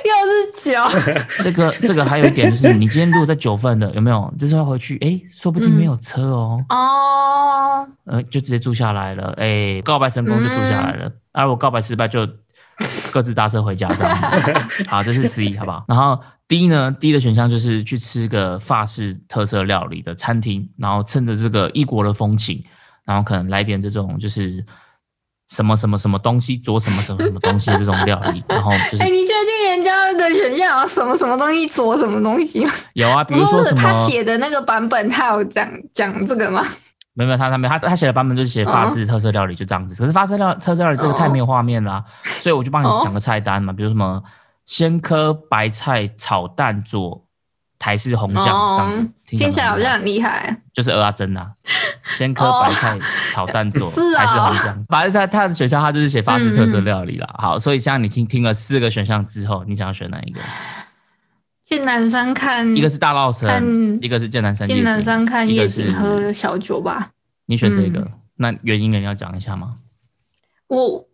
[0.04, 4.32] 又是酒，这个这个还有一点就是，你今天如果在九份的有没有？
[4.38, 6.62] 这时候回去，哎，说不定没有车哦。
[6.68, 12.28] 哦，呃，就直接住下来了，哎、告白成功就住下来了，而、我告白失败就
[13.12, 14.84] 各自搭车回家这样子。
[14.88, 15.84] 好，这是 C，好不好？
[15.88, 22.62] 然后 D 呢？D 的选项就是去吃个法式特色料理的餐厅，然后趁着这个异国的风情，
[23.04, 24.64] 然后可能来点这种就是
[25.50, 32.72] 什么什么什么东西做什么什么什么东西的这种料理，然后就是哎、你确定人家的选项有什么什么东西做什么东西吗？
[32.92, 36.62] 有啊，比如说什么他写的那个版本，他有讲讲这个吗？
[37.16, 44.20] 没有没有，他他没有他他写的版本就是写法式特色料理就这样子，可是法式料特色料理这个太没有画面啦、所以我就帮你想个菜单嘛，比如什么
[44.64, 47.26] 鲜科白菜炒蛋做
[47.78, 50.56] 台式红酱、这样子，哦听起来好像很厉害。
[50.72, 51.52] 就是鹅啊蒸啊，
[52.16, 52.98] 鲜科白菜
[53.30, 57.28] 炒蛋做、 台式红酱，反正他他的选项他就是写法式特色料理啦。
[57.38, 60.40] 好，所以现在你听听了四个选项之后，你想要选哪一个？
[61.64, 67.10] 剑南山看一个是大稻看城，一个是剑南山剑南山，看夜是景，喝小酒吧。
[67.46, 69.76] 你选这个，嗯那原因你要讲一下吗？
[70.66, 71.06] 我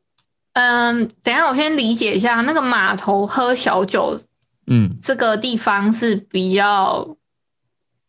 [0.53, 4.19] 嗯，等一下我先理解一下，那个码头喝小酒
[4.67, 7.17] 嗯，这个地方是比较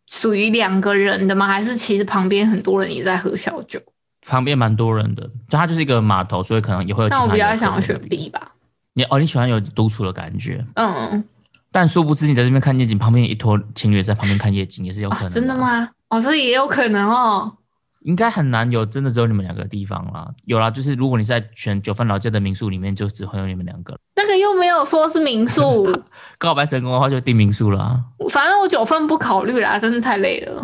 [0.07, 1.47] 属于两个人的吗？
[1.47, 3.79] 还是其实旁边很多人也在喝小酒？
[4.25, 8.51] 旁边蛮多人的，就它就是一个码头，所以可能也会有其他那我比较想要选 B 吧。
[8.93, 11.23] 你哦，你喜欢有独处的感觉，嗯，
[11.71, 15.55] 但殊不知你在这边看夜景，旁边一坨情侣在旁边看夜景，也是有可能、哦，真的？
[15.55, 15.89] 吗？
[16.09, 17.55] 哦，所以也有可能哦。
[18.01, 20.27] 应该很难有真的只有你们两个的地方啦。
[20.45, 23.97] 有啦，就是如果你在选九份老街的民宿里面，就只会有你们两个。
[24.15, 25.87] 那个又没有说是民宿，
[26.37, 27.99] 告白成功的话，就订民宿了啊。
[28.29, 30.63] 反正我九份不考虑啦，真的太累了。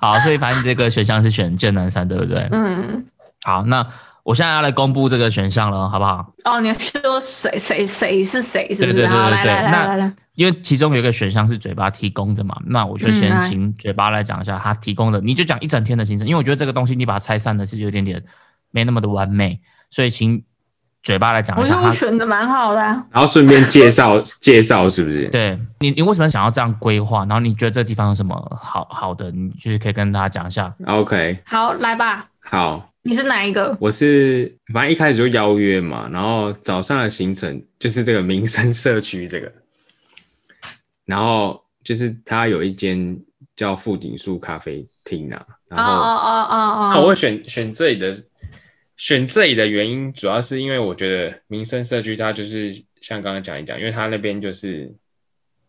[0.00, 2.48] 好，所以反正这个选项是选剑南山，对不对？
[2.52, 3.04] 嗯，
[3.44, 3.86] 好，那
[4.22, 6.32] 我现在要来公布这个选项了，好不好？
[6.44, 8.94] 哦，你说谁谁谁是谁是不是？
[8.94, 18.22] 对对对好，对对来来来来，因为其中有一个选项是嘴巴提供的嘛，那我就先请嘴巴来讲一下他提供的，你就讲一整天的行程，因为我觉得这个东西你把它拆散的是有点点
[18.70, 19.58] 没那么的完美，
[19.90, 20.44] 所以请
[21.02, 21.94] 嘴巴来讲我觉得我一下他。
[21.94, 23.06] 选的蛮好的啊。
[23.10, 25.26] 然后顺便介绍介绍是不是？
[25.28, 27.20] 对你，你为什么想要这样规划？
[27.20, 29.30] 然后你觉得这个地方有什么好好的？
[29.30, 30.74] 你就是可以跟大家讲一下。
[30.84, 33.76] ，OK，好，来吧，好，你是哪一个？
[33.80, 39.50] 我是反正一开始就邀约嘛，然后早上的行程就是这个民生社区这个，
[41.06, 43.18] 然后就是它有一间
[43.54, 48.14] 叫富锦树咖啡厅啊，然后哦哦哦哦我会选选这里的，
[48.96, 54.92] 选这里的原因主要是因为我觉得民生社区它就是像刚刚讲一讲，因为它那边就是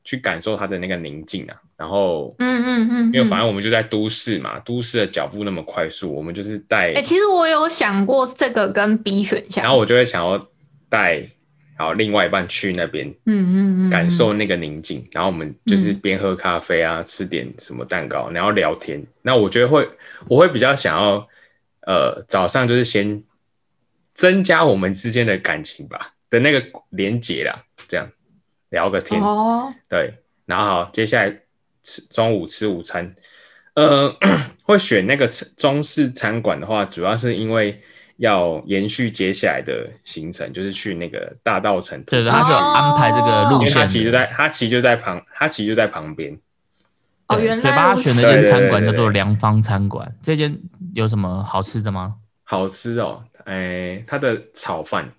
[0.04, 10.47] 去感受它的那个宁静啊，然后嗯嗯嗯，因为反正正我们就在都市嘛，都市的脚步那么快速，我们就是带哎、，其实我有想过这个跟 B 选项，然后我就会想要
[10.89, 11.30] 带
[11.78, 19.06] 好另外一半去那边嗯嗯嗯，感受那个宁静，然后我们就是嗯边喝咖啡啊，吃点什么蛋糕，然后聊天。
[19.22, 19.88] 那我觉得会，
[20.28, 21.28] 我会比较想要，
[21.82, 23.24] 呃，早上就是先
[24.13, 28.10] 增加我们之间的感情吧的那个连结啦，这样
[28.70, 30.13] 聊个天，哦，对。
[30.46, 31.42] 然后好，接下来
[31.84, 33.13] 吃中午吃午餐，
[33.76, 34.16] 呃，
[34.63, 37.82] 会选那个中式餐馆的话，主要是因为。
[38.17, 43.73] 要延续接下来的行程，就是去那个大道城对对，他是有安排这个路线。
[43.73, 46.38] 他其实就在他其实就在旁，他其实就在旁边。
[47.27, 50.58] 哦，原来嘴巴选的一间餐馆叫做良方餐馆，这间
[50.93, 52.15] 有什么好吃的吗？
[52.43, 55.12] 好吃哦，哎，它的炒饭，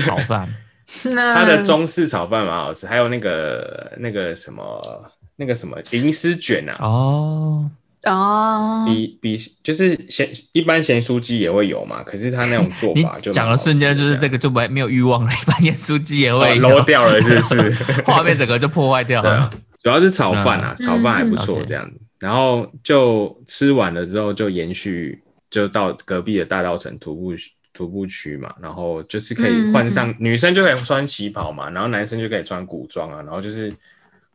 [0.00, 0.54] 炒饭。
[1.04, 7.70] 那它的中式炒饭蛮好吃，还有那个那个什么那个什么银丝卷啊，哦，
[8.04, 17.84] 哦，比比就是咸一般咸酥鸡也会有嘛，可是他那种做法就讲了瞬间就是这个个就没没有欲望了，一般盐酥鸡也会有漏掉了，是不是？
[18.04, 19.50] 画面整个就破坏掉了。，
[19.82, 22.00] 主要是炒饭啊，嗯炒饭还不错这样子。
[22.18, 27.32] 然后就吃完了之后，就延续就到隔壁的大道城徒步
[27.72, 33.70] 徒步区嘛，然后就是可以换上、女生就可以穿旗袍嘛，然后男生就可以穿古装啊，然后就是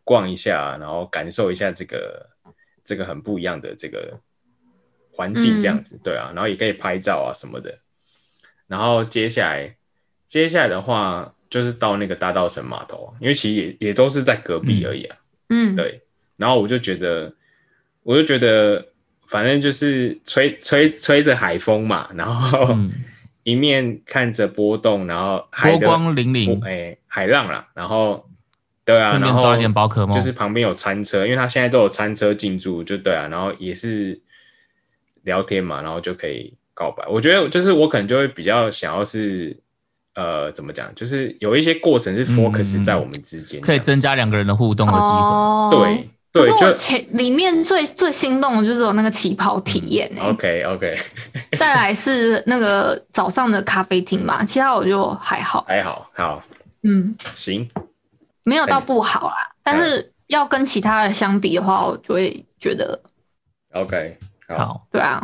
[0.04, 2.30] 逛一下，然后感受一下这个
[2.84, 4.20] 这个很不一样的这个
[5.12, 7.80] 环境这样子，对啊，然后也可以拍照啊什么的。
[8.68, 9.76] 然后接下来
[10.26, 15.18] 接下来的话就是到那个大道城码头啊，因为其实也也都是在隔壁而已啊。
[15.50, 16.04] 嗯，对，
[16.38, 17.34] 然后我就觉得，
[18.04, 18.90] 我就觉得，
[19.26, 22.92] 反正就是吹吹吹着海风嘛，然后嗯，
[23.42, 26.46] 一面看着波动，然后海波光粼粼。
[26.46, 28.29] 波，哎、海浪啦，然后
[28.92, 34.20] 对啊，然后抓一点宝可梦，就是旁边有餐车，因为他现在都有餐车进驻，就对啊，然后也是
[35.24, 37.06] 聊天嘛，然后就可以告白。
[37.08, 39.58] 我觉得就是我可能就会比较想要是。
[40.16, 40.94] 呃，怎么讲？
[40.96, 45.06] 就是有一些过程是 focus 在我们之间、嗯可以增加两个人的互动的机会。
[45.06, 50.98] 哦，对对，就前里面最最心动的就是有那个起跑体验哎、OK OK，
[51.58, 56.44] 再来是那个早上的咖啡厅嘛，其他我就还好，还好，好，
[56.84, 57.66] 嗯，行，
[58.50, 59.36] 没有到不好啦。
[59.62, 63.00] 但是要跟其他的相比的话，我就会觉得
[63.74, 65.22] ，OK，好，对啊，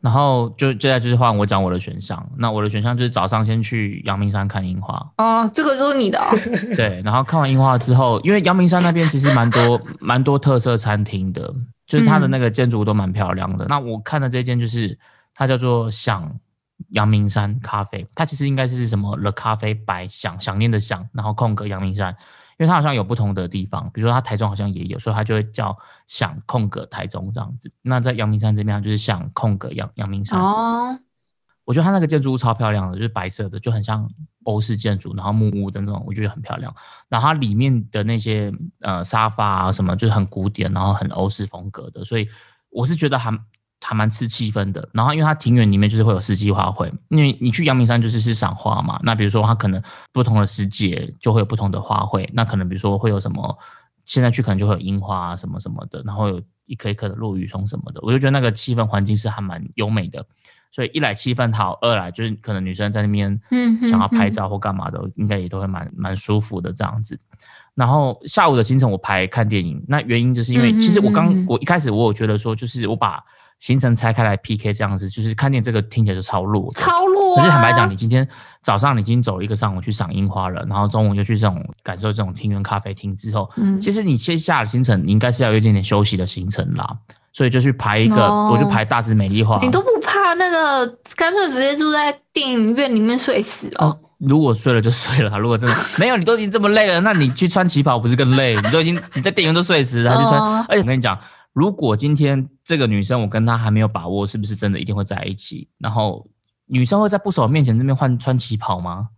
[0.00, 2.28] 然后就接下来就是换我讲我的选项。
[2.36, 6.26] 那我的选项就是早上先去阳明山看樱花，哦，这个就是你的哦。
[6.76, 11.54] 对，然后看完樱花之后，因为阳明山那边其实蛮多蛮多特色餐厅的，
[11.86, 13.64] 就是它的那个建筑物都蛮漂亮的。
[13.68, 14.98] 那我看的这间就是
[15.34, 16.30] 它叫做想
[16.90, 22.14] 阳明山咖啡，它其实应该是什么了咖啡白想想念的想，然后空格阳明山，
[22.64, 27.70] 因为它好像有不同的地方，比如说它台中好像也有，所以它就会叫想空格台中这样子。
[27.82, 30.40] 那在阳明山这边它就是想空格阳阳明山。
[30.40, 30.98] 哦，
[31.66, 34.10] 我觉得它那个建筑物超漂亮的，就是白色的，就很像
[34.44, 36.74] 欧式建筑，然后木屋的那种，我觉得很漂亮。
[37.10, 38.50] 然后它里面的那些
[38.80, 42.26] 呃沙发啊什么，就是很古典，然后很欧式风格的，所以
[42.70, 43.30] 我是觉得还
[43.84, 44.88] 还蛮吃气氛的。
[44.92, 49.82] 然后因为它庭园里面就是会有四季花卉，因为你去阳明山就是是赏花嘛，那比如说它可能
[50.12, 53.58] 不同的时节就会有不同的花卉，那可能比如说会有什么，
[54.04, 60.24] 现在去可能就会有樱花啊什么什么的，然后有一颗一颗的落羽松什么的，我就觉得那个气氛环境是还蛮优美的。
[60.70, 63.40] 所以一来气氛好，二来就是可能女生在那边
[63.88, 67.16] 想要拍照或干嘛的，应该也都会蛮蛮舒服的这样子。
[67.76, 73.22] 然后下午的行程我排看电影，那原因就是因为其实我刚我一开始我有觉得说，就是我把
[73.64, 76.70] 行程拆开来 PK 这样子，就是看电影这个听起来就超弱。
[76.74, 77.38] 超弱、啊。
[77.38, 78.28] 可是坦白讲，你今天
[78.60, 86.86] 早上你已经走了一个上午去赏樱花了，然后中午又去这种感受这种庭园咖啡厅之后，嗯其实你接下来的行程你应该是要有一点点休息的行程啦，
[87.32, 89.58] 所以就去排一个，哦我就排大直美丽华。
[89.62, 90.86] 你都不怕那个，
[91.16, 93.86] 干脆直接住在电影院里面睡死哦。
[93.86, 98.54] 哦，如果睡了就睡了，如果真的 没有，你都已经这么累了，那你去穿旗袍不是更累？
[98.56, 100.38] 你都已经你在电影院都睡死了，还去穿？
[100.38, 101.18] 哦而且我跟你讲，
[101.54, 106.26] 如果今天这个女生我跟她还没有把握是不是真的一定会在一起，然后
[106.66, 109.08] 女生会在不熟的面前这边换穿旗袍吗？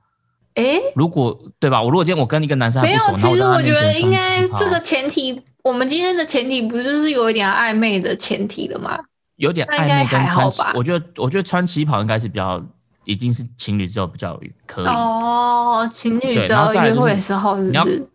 [0.55, 1.83] 诶，如果对吧？
[1.83, 8.99] 我如果今天我跟一个男生还没有，其实我觉得应该这个前提，我们今天的前提不就是有一点暧昧的前提了吗？
[9.37, 12.63] 有点暧昧跟还好吧，穿旗我觉得我觉得穿旗袍应该是比较
[13.05, 14.87] 已经是情侣之后比较可以。
[14.87, 18.09] 哦，情侣的约会的时候是？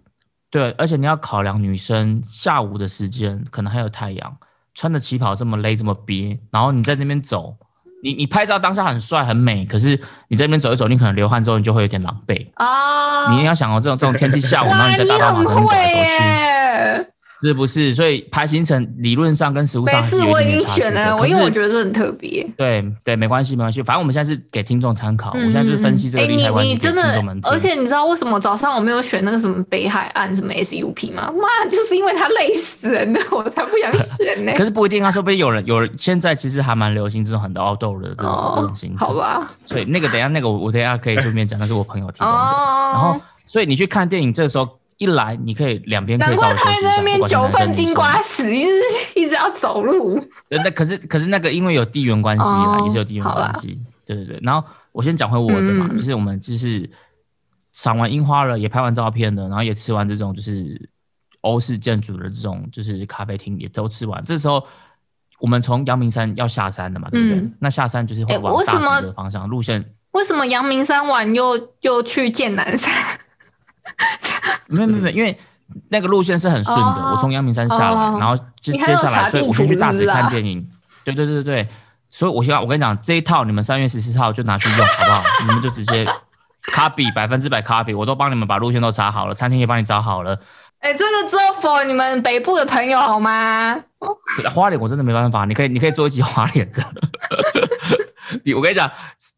[0.51, 4.37] 对，而且你要考量女生下午的时间，可能还有太阳，
[4.75, 7.55] 穿着旗袍这么勒这么憋，然后你在那边走，
[8.03, 9.97] 你你拍照当下很帅很美，可是
[10.27, 12.47] 你在那边走一走，你可能流汗之后你就会有点狼狈。
[12.55, 17.07] 啊，你也要想哦，这种这种天气下午， 然后，你在大马路上面走来走去，耶！
[17.41, 17.93] 是不是？
[17.93, 21.17] 所以排行程理论上跟实物上还是我已经一点点差距选了，的。
[21.17, 22.47] 我因为我觉得这很特别。
[22.55, 27.01] 对对，没关系没关系，反正我们现在是给听众参考，我现在就是分析这个哎利害关系真的。
[27.43, 31.31] 而且你知道为什么早上我没有选那个什么北海岸什么 SUP 吗？
[31.35, 34.53] 妈，就是因为它累死人了，我才不想选呢。
[34.57, 39.51] 可是不一定啊，说不定有人有人现在其实还蛮流行这种很多 outdoor 的这种、这种行程，哦好吧。
[39.65, 42.33] 所以那个等一下那个我我等一下可以顺便讲，那是我朋友提供的。
[42.33, 44.67] 哦，然后，所以你去看电影，这时候
[45.01, 48.71] 一来你可以两边可以稍微休息一下，不管是边九份金瓜石，一直
[49.19, 50.23] 一直要走路。
[50.47, 53.81] 对，那可是可是那个因为有地缘关系啦，哦也是有地缘关系。
[54.05, 56.87] 对对对，然后我先讲回我的嘛，嗯就是我们就是
[57.71, 60.79] 赏完樱花了，也拍完照片了，然后也吃完这种就是
[61.41, 64.23] 欧式建筑的这种就是咖啡厅也都吃完。
[64.23, 64.63] 这时候
[65.39, 67.37] 我们从阳明山要下山的嘛，对不对？
[67.39, 69.83] 嗯那下山就是往大直的方向路线。
[70.11, 72.93] 为什么阳明山完又又去剑南山？
[74.67, 75.37] 没有没有没有，因为
[75.89, 76.83] 那个路线是很顺的。
[76.83, 80.67] 哦我从阳明山下来，哦然后接接下来，所以我先去大直看电影。
[81.03, 81.67] 对对对对对，
[82.09, 85.23] 所以我希望我跟你讲，这一套你们三月十四号就拿去用，好不好？
[85.45, 86.05] 你们就直接
[86.71, 90.39] copy 百分之百 copy，我都帮你们把路线都查好了，餐厅也帮你找好了。
[90.79, 93.75] 哎、这个只有 for 你们北部的朋友好吗？
[94.51, 96.83] 花脸我真的没办法，你可以你可以做一集花脸的。
[98.45, 98.89] 你我跟你讲，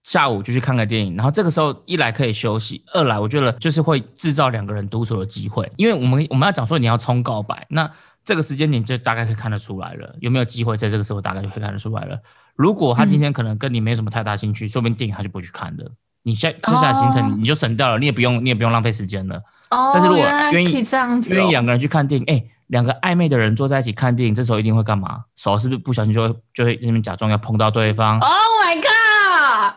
[0.03, 7.89] 下午就去看个电影，然后这个时候一来可以休息，二来我觉得就是会制造两个人独处的机会，因为我们我们要讲说你要冲告白，那
[8.25, 12.17] 这个时间点就大概可以看得出来了，有没有机会在这个时候大概就可以看得出来了。
[12.55, 15.91] 如果他今天可能跟你没有什么太大兴趣，说不定电影他就不去看的。
[16.25, 19.41] 你下接下来行哦程你就省掉了，你也不用你也不用浪费时间了。
[19.71, 25.25] 哦，但是如果愿意可以这样子、哦，因为两个人去看电影，哎、两个暧昧的人坐在一起看电影，这时候一定会干嘛？
[25.35, 28.42] 手是不是不小心就会就会那边假装要碰到对方？Oh god！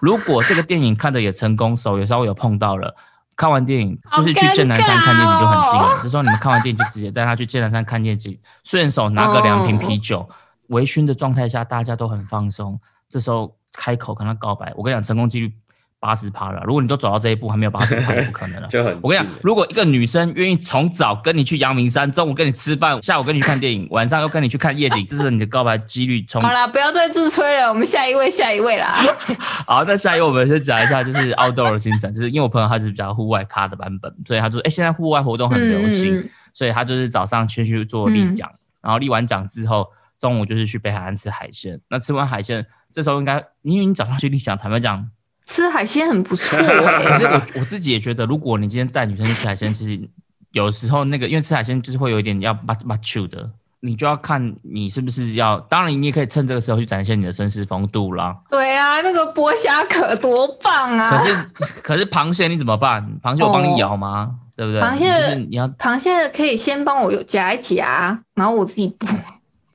[0.01, 2.95] 如果这个电影看的也成功，手也稍微有碰到了，
[3.37, 6.01] 看完电影就是去剑南山看电影就很近了。
[6.03, 10.29] 这时候你们看完电影就直接带他去剑南山看电影，顺手拿个两瓶啤酒，
[10.69, 12.81] 微醺的状态下，大家都很放松。
[13.09, 15.53] 这时候开口跟他告白，我跟你讲，成功几率
[15.99, 16.63] 八十趴了。
[16.65, 18.69] 如果你都走到这一步，还没有八十趴，也不可能了。
[18.71, 28.95] 就很我跟你讲，如果一个女生愿意从早跟你去阳明山，中午跟你吃饭，下午跟你去看电影，晚上又跟你去看夜景，这是你的告白几率从好啦，不要再自吹了，我们下一位，下一位啦。
[29.67, 38.49] 好，那下一位我们先讲一下，就是 outdoor 的行程，就是因为我朋友他是比较户外咖的版本，所以他说，哎、现在户外活动很流行，嗯嗯所以他就是早上先去做立桨，
[38.81, 39.87] 然后立完桨之后
[40.19, 41.79] 中午就是去北海岸吃海鲜。
[41.89, 45.11] 那吃完海鲜，这时候应该因为你早上去立想，坦白讲，
[45.47, 47.19] 吃海鲜很不错、 可欸。
[47.19, 50.09] 是我我自己也觉得，如果你今天带女生去吃海鲜，其实
[50.53, 53.49] 有时候那个因为吃海鲜就是会有一点要把把 chew 的，
[53.81, 58.37] 你就要看你是不是要，当然你也可以趁这个时候去展现你的绅士风度啦。
[58.51, 61.11] 对啊，那个剥虾壳多棒啊！
[61.11, 61.37] 可是
[61.83, 63.07] 可是螃蟹你怎么办？
[63.23, 64.35] 螃蟹我帮你咬吗？
[64.57, 64.81] 对不对？
[64.81, 69.07] 螃蟹就是你要螃蟹可以先帮我有夹一夹，然后我自己剥。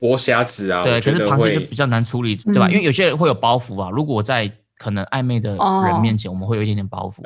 [0.00, 2.66] 剥虾子啊，对，可是螃蟹就比较难处理，对吧？
[2.66, 3.88] 嗯因为有些人会有包袱啊。
[3.90, 4.50] 如果我在
[4.82, 7.22] 可能暧昧的哦人面前，我们会有一点点包袱。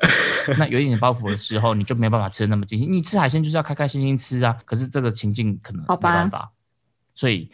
[0.58, 2.92] 那有一点点包袱的时候，你就没办法吃的那么尽兴。
[2.92, 4.54] 你吃海鲜就是要开开心心吃啊。
[4.66, 6.50] 可是这个情境可能没好吧办法，
[7.14, 7.50] 所以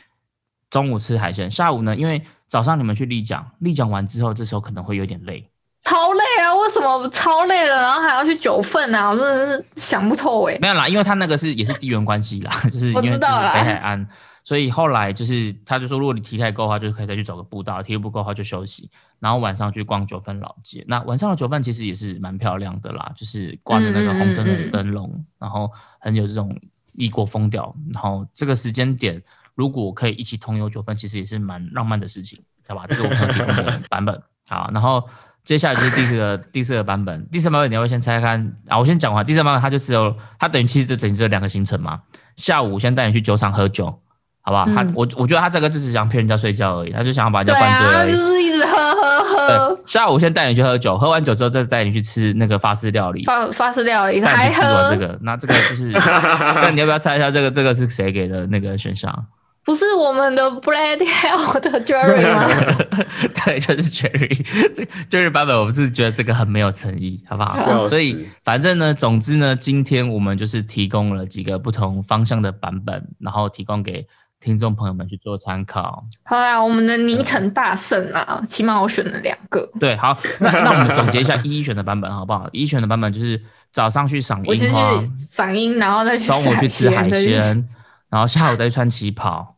[0.71, 5.49] 中午吃海鲜，下午呢，因为早上你们去丽江，丽江完之后，这时候可能会有点累。
[5.85, 6.55] 超累啊！
[6.55, 9.11] 为什么超累了，然后还要去九份啊？
[9.11, 14.09] 我真的是想不透哎、没有啦，因为他那个是也是地缘关系啦， 就是因我知道啦海岸，
[14.45, 18.91] 所以后来就是他就说，如果你体态够的话，就可以再去走个步道；体力不够的话就休息，
[19.21, 20.85] 然后晚上去逛九份老街。
[20.89, 25.71] 那晚上的九份其实也是蛮漂亮的啦，就是挂着那个红色的灯笼，然后
[26.01, 26.59] 很有这种
[26.95, 27.75] 异国风调。
[27.95, 29.23] 然后这个时间点，
[29.55, 32.85] 如果可以一起同游九份，其实也是蛮浪漫的事情，好吧？
[32.89, 34.23] 这是我们提供的 版本。
[34.49, 35.09] 好，然后。
[35.45, 38.79] 接下来就是第四个第四个版本，第四个版本你要先猜猜看啊？
[38.79, 42.01] 我先讲完，第四个版本它就只有它等于其实就等于只有两个行程嘛。
[42.37, 44.01] 下午先带你去酒厂喝酒，
[44.43, 44.67] 好不好？
[44.67, 48.13] 他嗯我我觉得他这个就是想骗人家睡觉而已，他就想要把人对家灌醉啊，而已。
[48.13, 59.27] 就是一直喝喝喝，下午先带你去喝酒，喝完酒之后再带你去吃那个法式料理，法法式料理，还喝这个，那这个就是， 那你要不要猜一下这个这个是谁给的那个选项？
[59.65, 62.49] 不是我们的 Brad Hell 的 Jerry 吗？
[63.45, 67.87] 对，就是 Jerry，这 Jerry 版本，我们是觉得这个很没有诚意，好不好？
[67.87, 74.05] 所以反正呢，总之呢，今天我们就是提供了几个不同方向的版本，然后提供给
[74.43, 76.05] 听众朋友们去做参考。
[76.25, 79.71] 好啦，我们的昵称大胜啊，起码我选了两个。
[79.79, 82.49] 对，好，那那我们总结一下一选的版本好不好？
[82.51, 83.41] 一选的版本就是
[83.71, 87.69] 早上去赏樱花，赏樱，然后再去中午去吃海鲜，
[88.11, 89.55] 然后下午再去穿旗袍，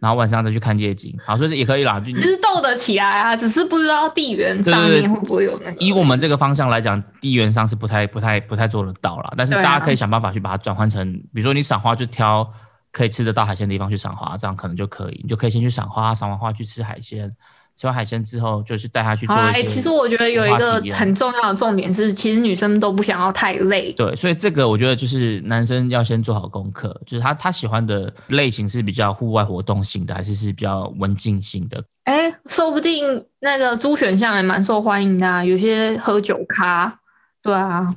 [0.00, 1.16] 然后晚上再去看夜景。
[1.24, 2.00] 好，所以也可以啦。
[2.00, 5.76] 就 就是斗得起来啊，只是不知道地缘上面会不会有那个。
[5.78, 9.32] 以我们这个方向来讲，地缘上是不太、不太、不太做得到啦。
[9.36, 12.52] 但是大家可以想办法去把它转换成，比如说你赏花就挑
[12.94, 15.20] 可以吃得到海鲜的地方去赏花，这样可能就可以。
[15.24, 17.28] 你就可以先去赏花，赏完花去吃海鲜，
[17.74, 19.64] 吃完海鲜之后就是带他去做一些。
[19.64, 23.92] 其实我觉得有一个很重要的重点是，其实女生都不想要太累。
[23.94, 31.82] 对，所以这个我觉得就是男生要先做好功课，就是他他喜欢的类型是比较户外活动型的，还是是比较文静型的？
[32.04, 37.00] 哎、说不定那个猪选项也蛮受欢迎的、啊，有些喝酒咖，
[37.42, 37.96] 对啊，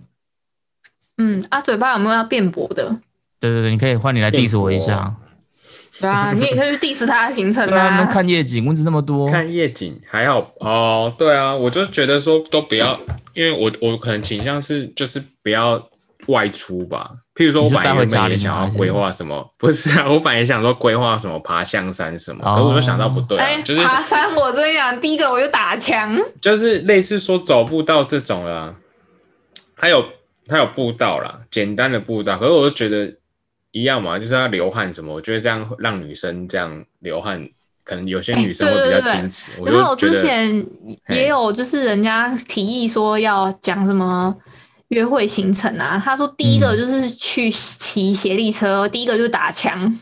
[1.18, 3.00] 嗯，啊，嘴巴有没有要辩驳的？
[3.40, 5.16] 对对对，你可以换你来 diss 我一下。
[6.00, 8.06] 对啊，你也可以去 diss 他的行程啊。
[8.06, 13.00] 看夜景，蚊子那么多，看夜景还好哦，对啊，我就觉得说都不要，
[13.34, 15.90] 因为我我可能倾向是就是不要
[16.28, 17.12] 外出吧。
[17.34, 26.20] 譬如说，我本来原本也想要规划什么，不是啊，我本来也想说规划什么爬象山什么，哦可是我就想到不对哎、啊，就是爬山，我跟你讲，第一个我就打枪。
[26.42, 28.76] 就是类似说走步道这种啦，
[29.74, 30.06] 还有
[30.46, 33.16] 它有步道啦，简单的步道，可是我就觉得
[33.72, 37.48] 一样嘛，就是要流汗什么，我觉得这样让女生这样流汗，
[37.84, 40.66] 可能有些女生会比较矜持，然后我之前
[41.10, 44.36] 也有，就是人家提议说要讲什么
[44.90, 46.78] 约会行程啊，他说第一个嗯。
[46.78, 50.00] 就是去骑斜力车，第一个就是打枪。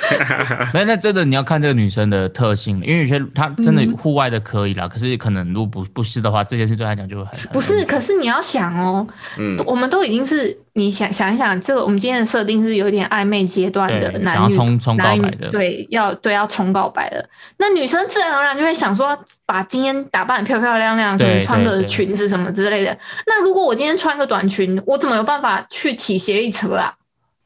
[0.74, 3.96] 那那真的你要看这个女生的特性，因为有些她真的嗯。
[4.02, 9.06] 户外的可以啦，可是可能如果不不是的话，这件事对她来讲就会很不是，可是你要想哦，
[9.38, 17.28] 嗯，我们都已经是你想想一想，这个我们今天的设定是有点暧昧阶段的对想要男女冲冲告男女白的对，要对要冲告白的。
[17.58, 19.16] 那女生自然而然就会想说，
[19.46, 22.98] 把今天打扮得漂漂亮亮，可能穿个裙子什么之类的。
[23.26, 26.94] 那如果我今天穿个短裙，我怎么有办法去骑斜力车啊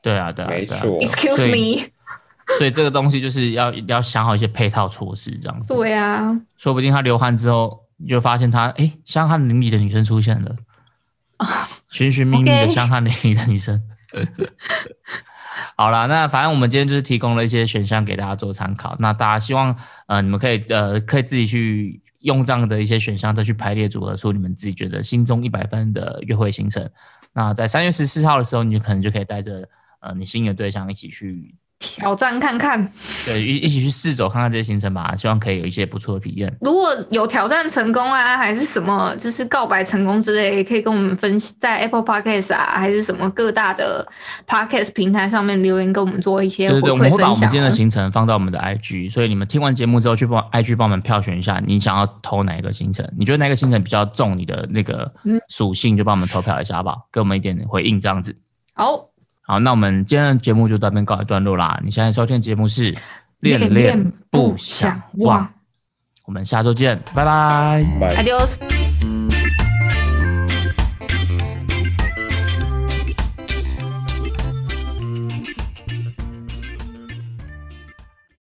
[0.00, 0.58] 对啊对啊，对啊。
[0.60, 1.88] 没错，？Excuse me，
[2.58, 5.74] 所以这个东西就是要要想好一些配套措施，这样子。
[5.74, 10.56] 对啊，说不定他流汗之后，你就发现他哎，香汗淋漓的女生出现了，
[11.90, 13.82] 寻寻觅觅的香汗淋漓的女生。
[15.76, 18.96] 好啦，那反正我们今天就是提供了一些选项给大家做参考。
[18.98, 19.76] 那大家希望
[20.06, 26.88] 呃你们可以呃可以自己去用这样的一些选项再去排列组合出你们自己觉得心中一百分的约会行程。
[27.32, 29.68] 那在三月十四号的时候，你就可能就可以带着
[30.00, 32.90] 呃你心仪的对象一起去挑战看看。
[33.24, 36.54] 对，一一起去试走看看这些行程吧，希望可以有一些不错的体验。
[36.60, 44.06] 如果有挑战成功啊，还是什么，就是告白成功之类，也可以跟我们分析，在 Apple Podcast 啊，还是什么各大的
[44.46, 47.48] Podcast 平台上面留言，跟我们做一些对对对，我们会把我们。
[47.48, 53.06] 今天的行程放到我们的 IG，所以你们听完节目之后去帮 IG 帮我们票选一下，你想要投哪一个行程？
[53.18, 57.06] 你觉得哪个行程比较重你的那个嗯属性，就帮我们投票一下好不好？
[57.12, 58.34] 给我们一点回应这样子。
[58.74, 59.08] 好，
[59.46, 61.78] 好，那我们今天的节目就到这边告一段落啦。
[61.84, 62.92] 你现在收听的节目是
[63.38, 65.44] 《恋恋不想忘》，
[66.24, 67.84] 我们下周见，拜拜。
[68.00, 68.24] 拜。
[68.24, 69.45] Adios。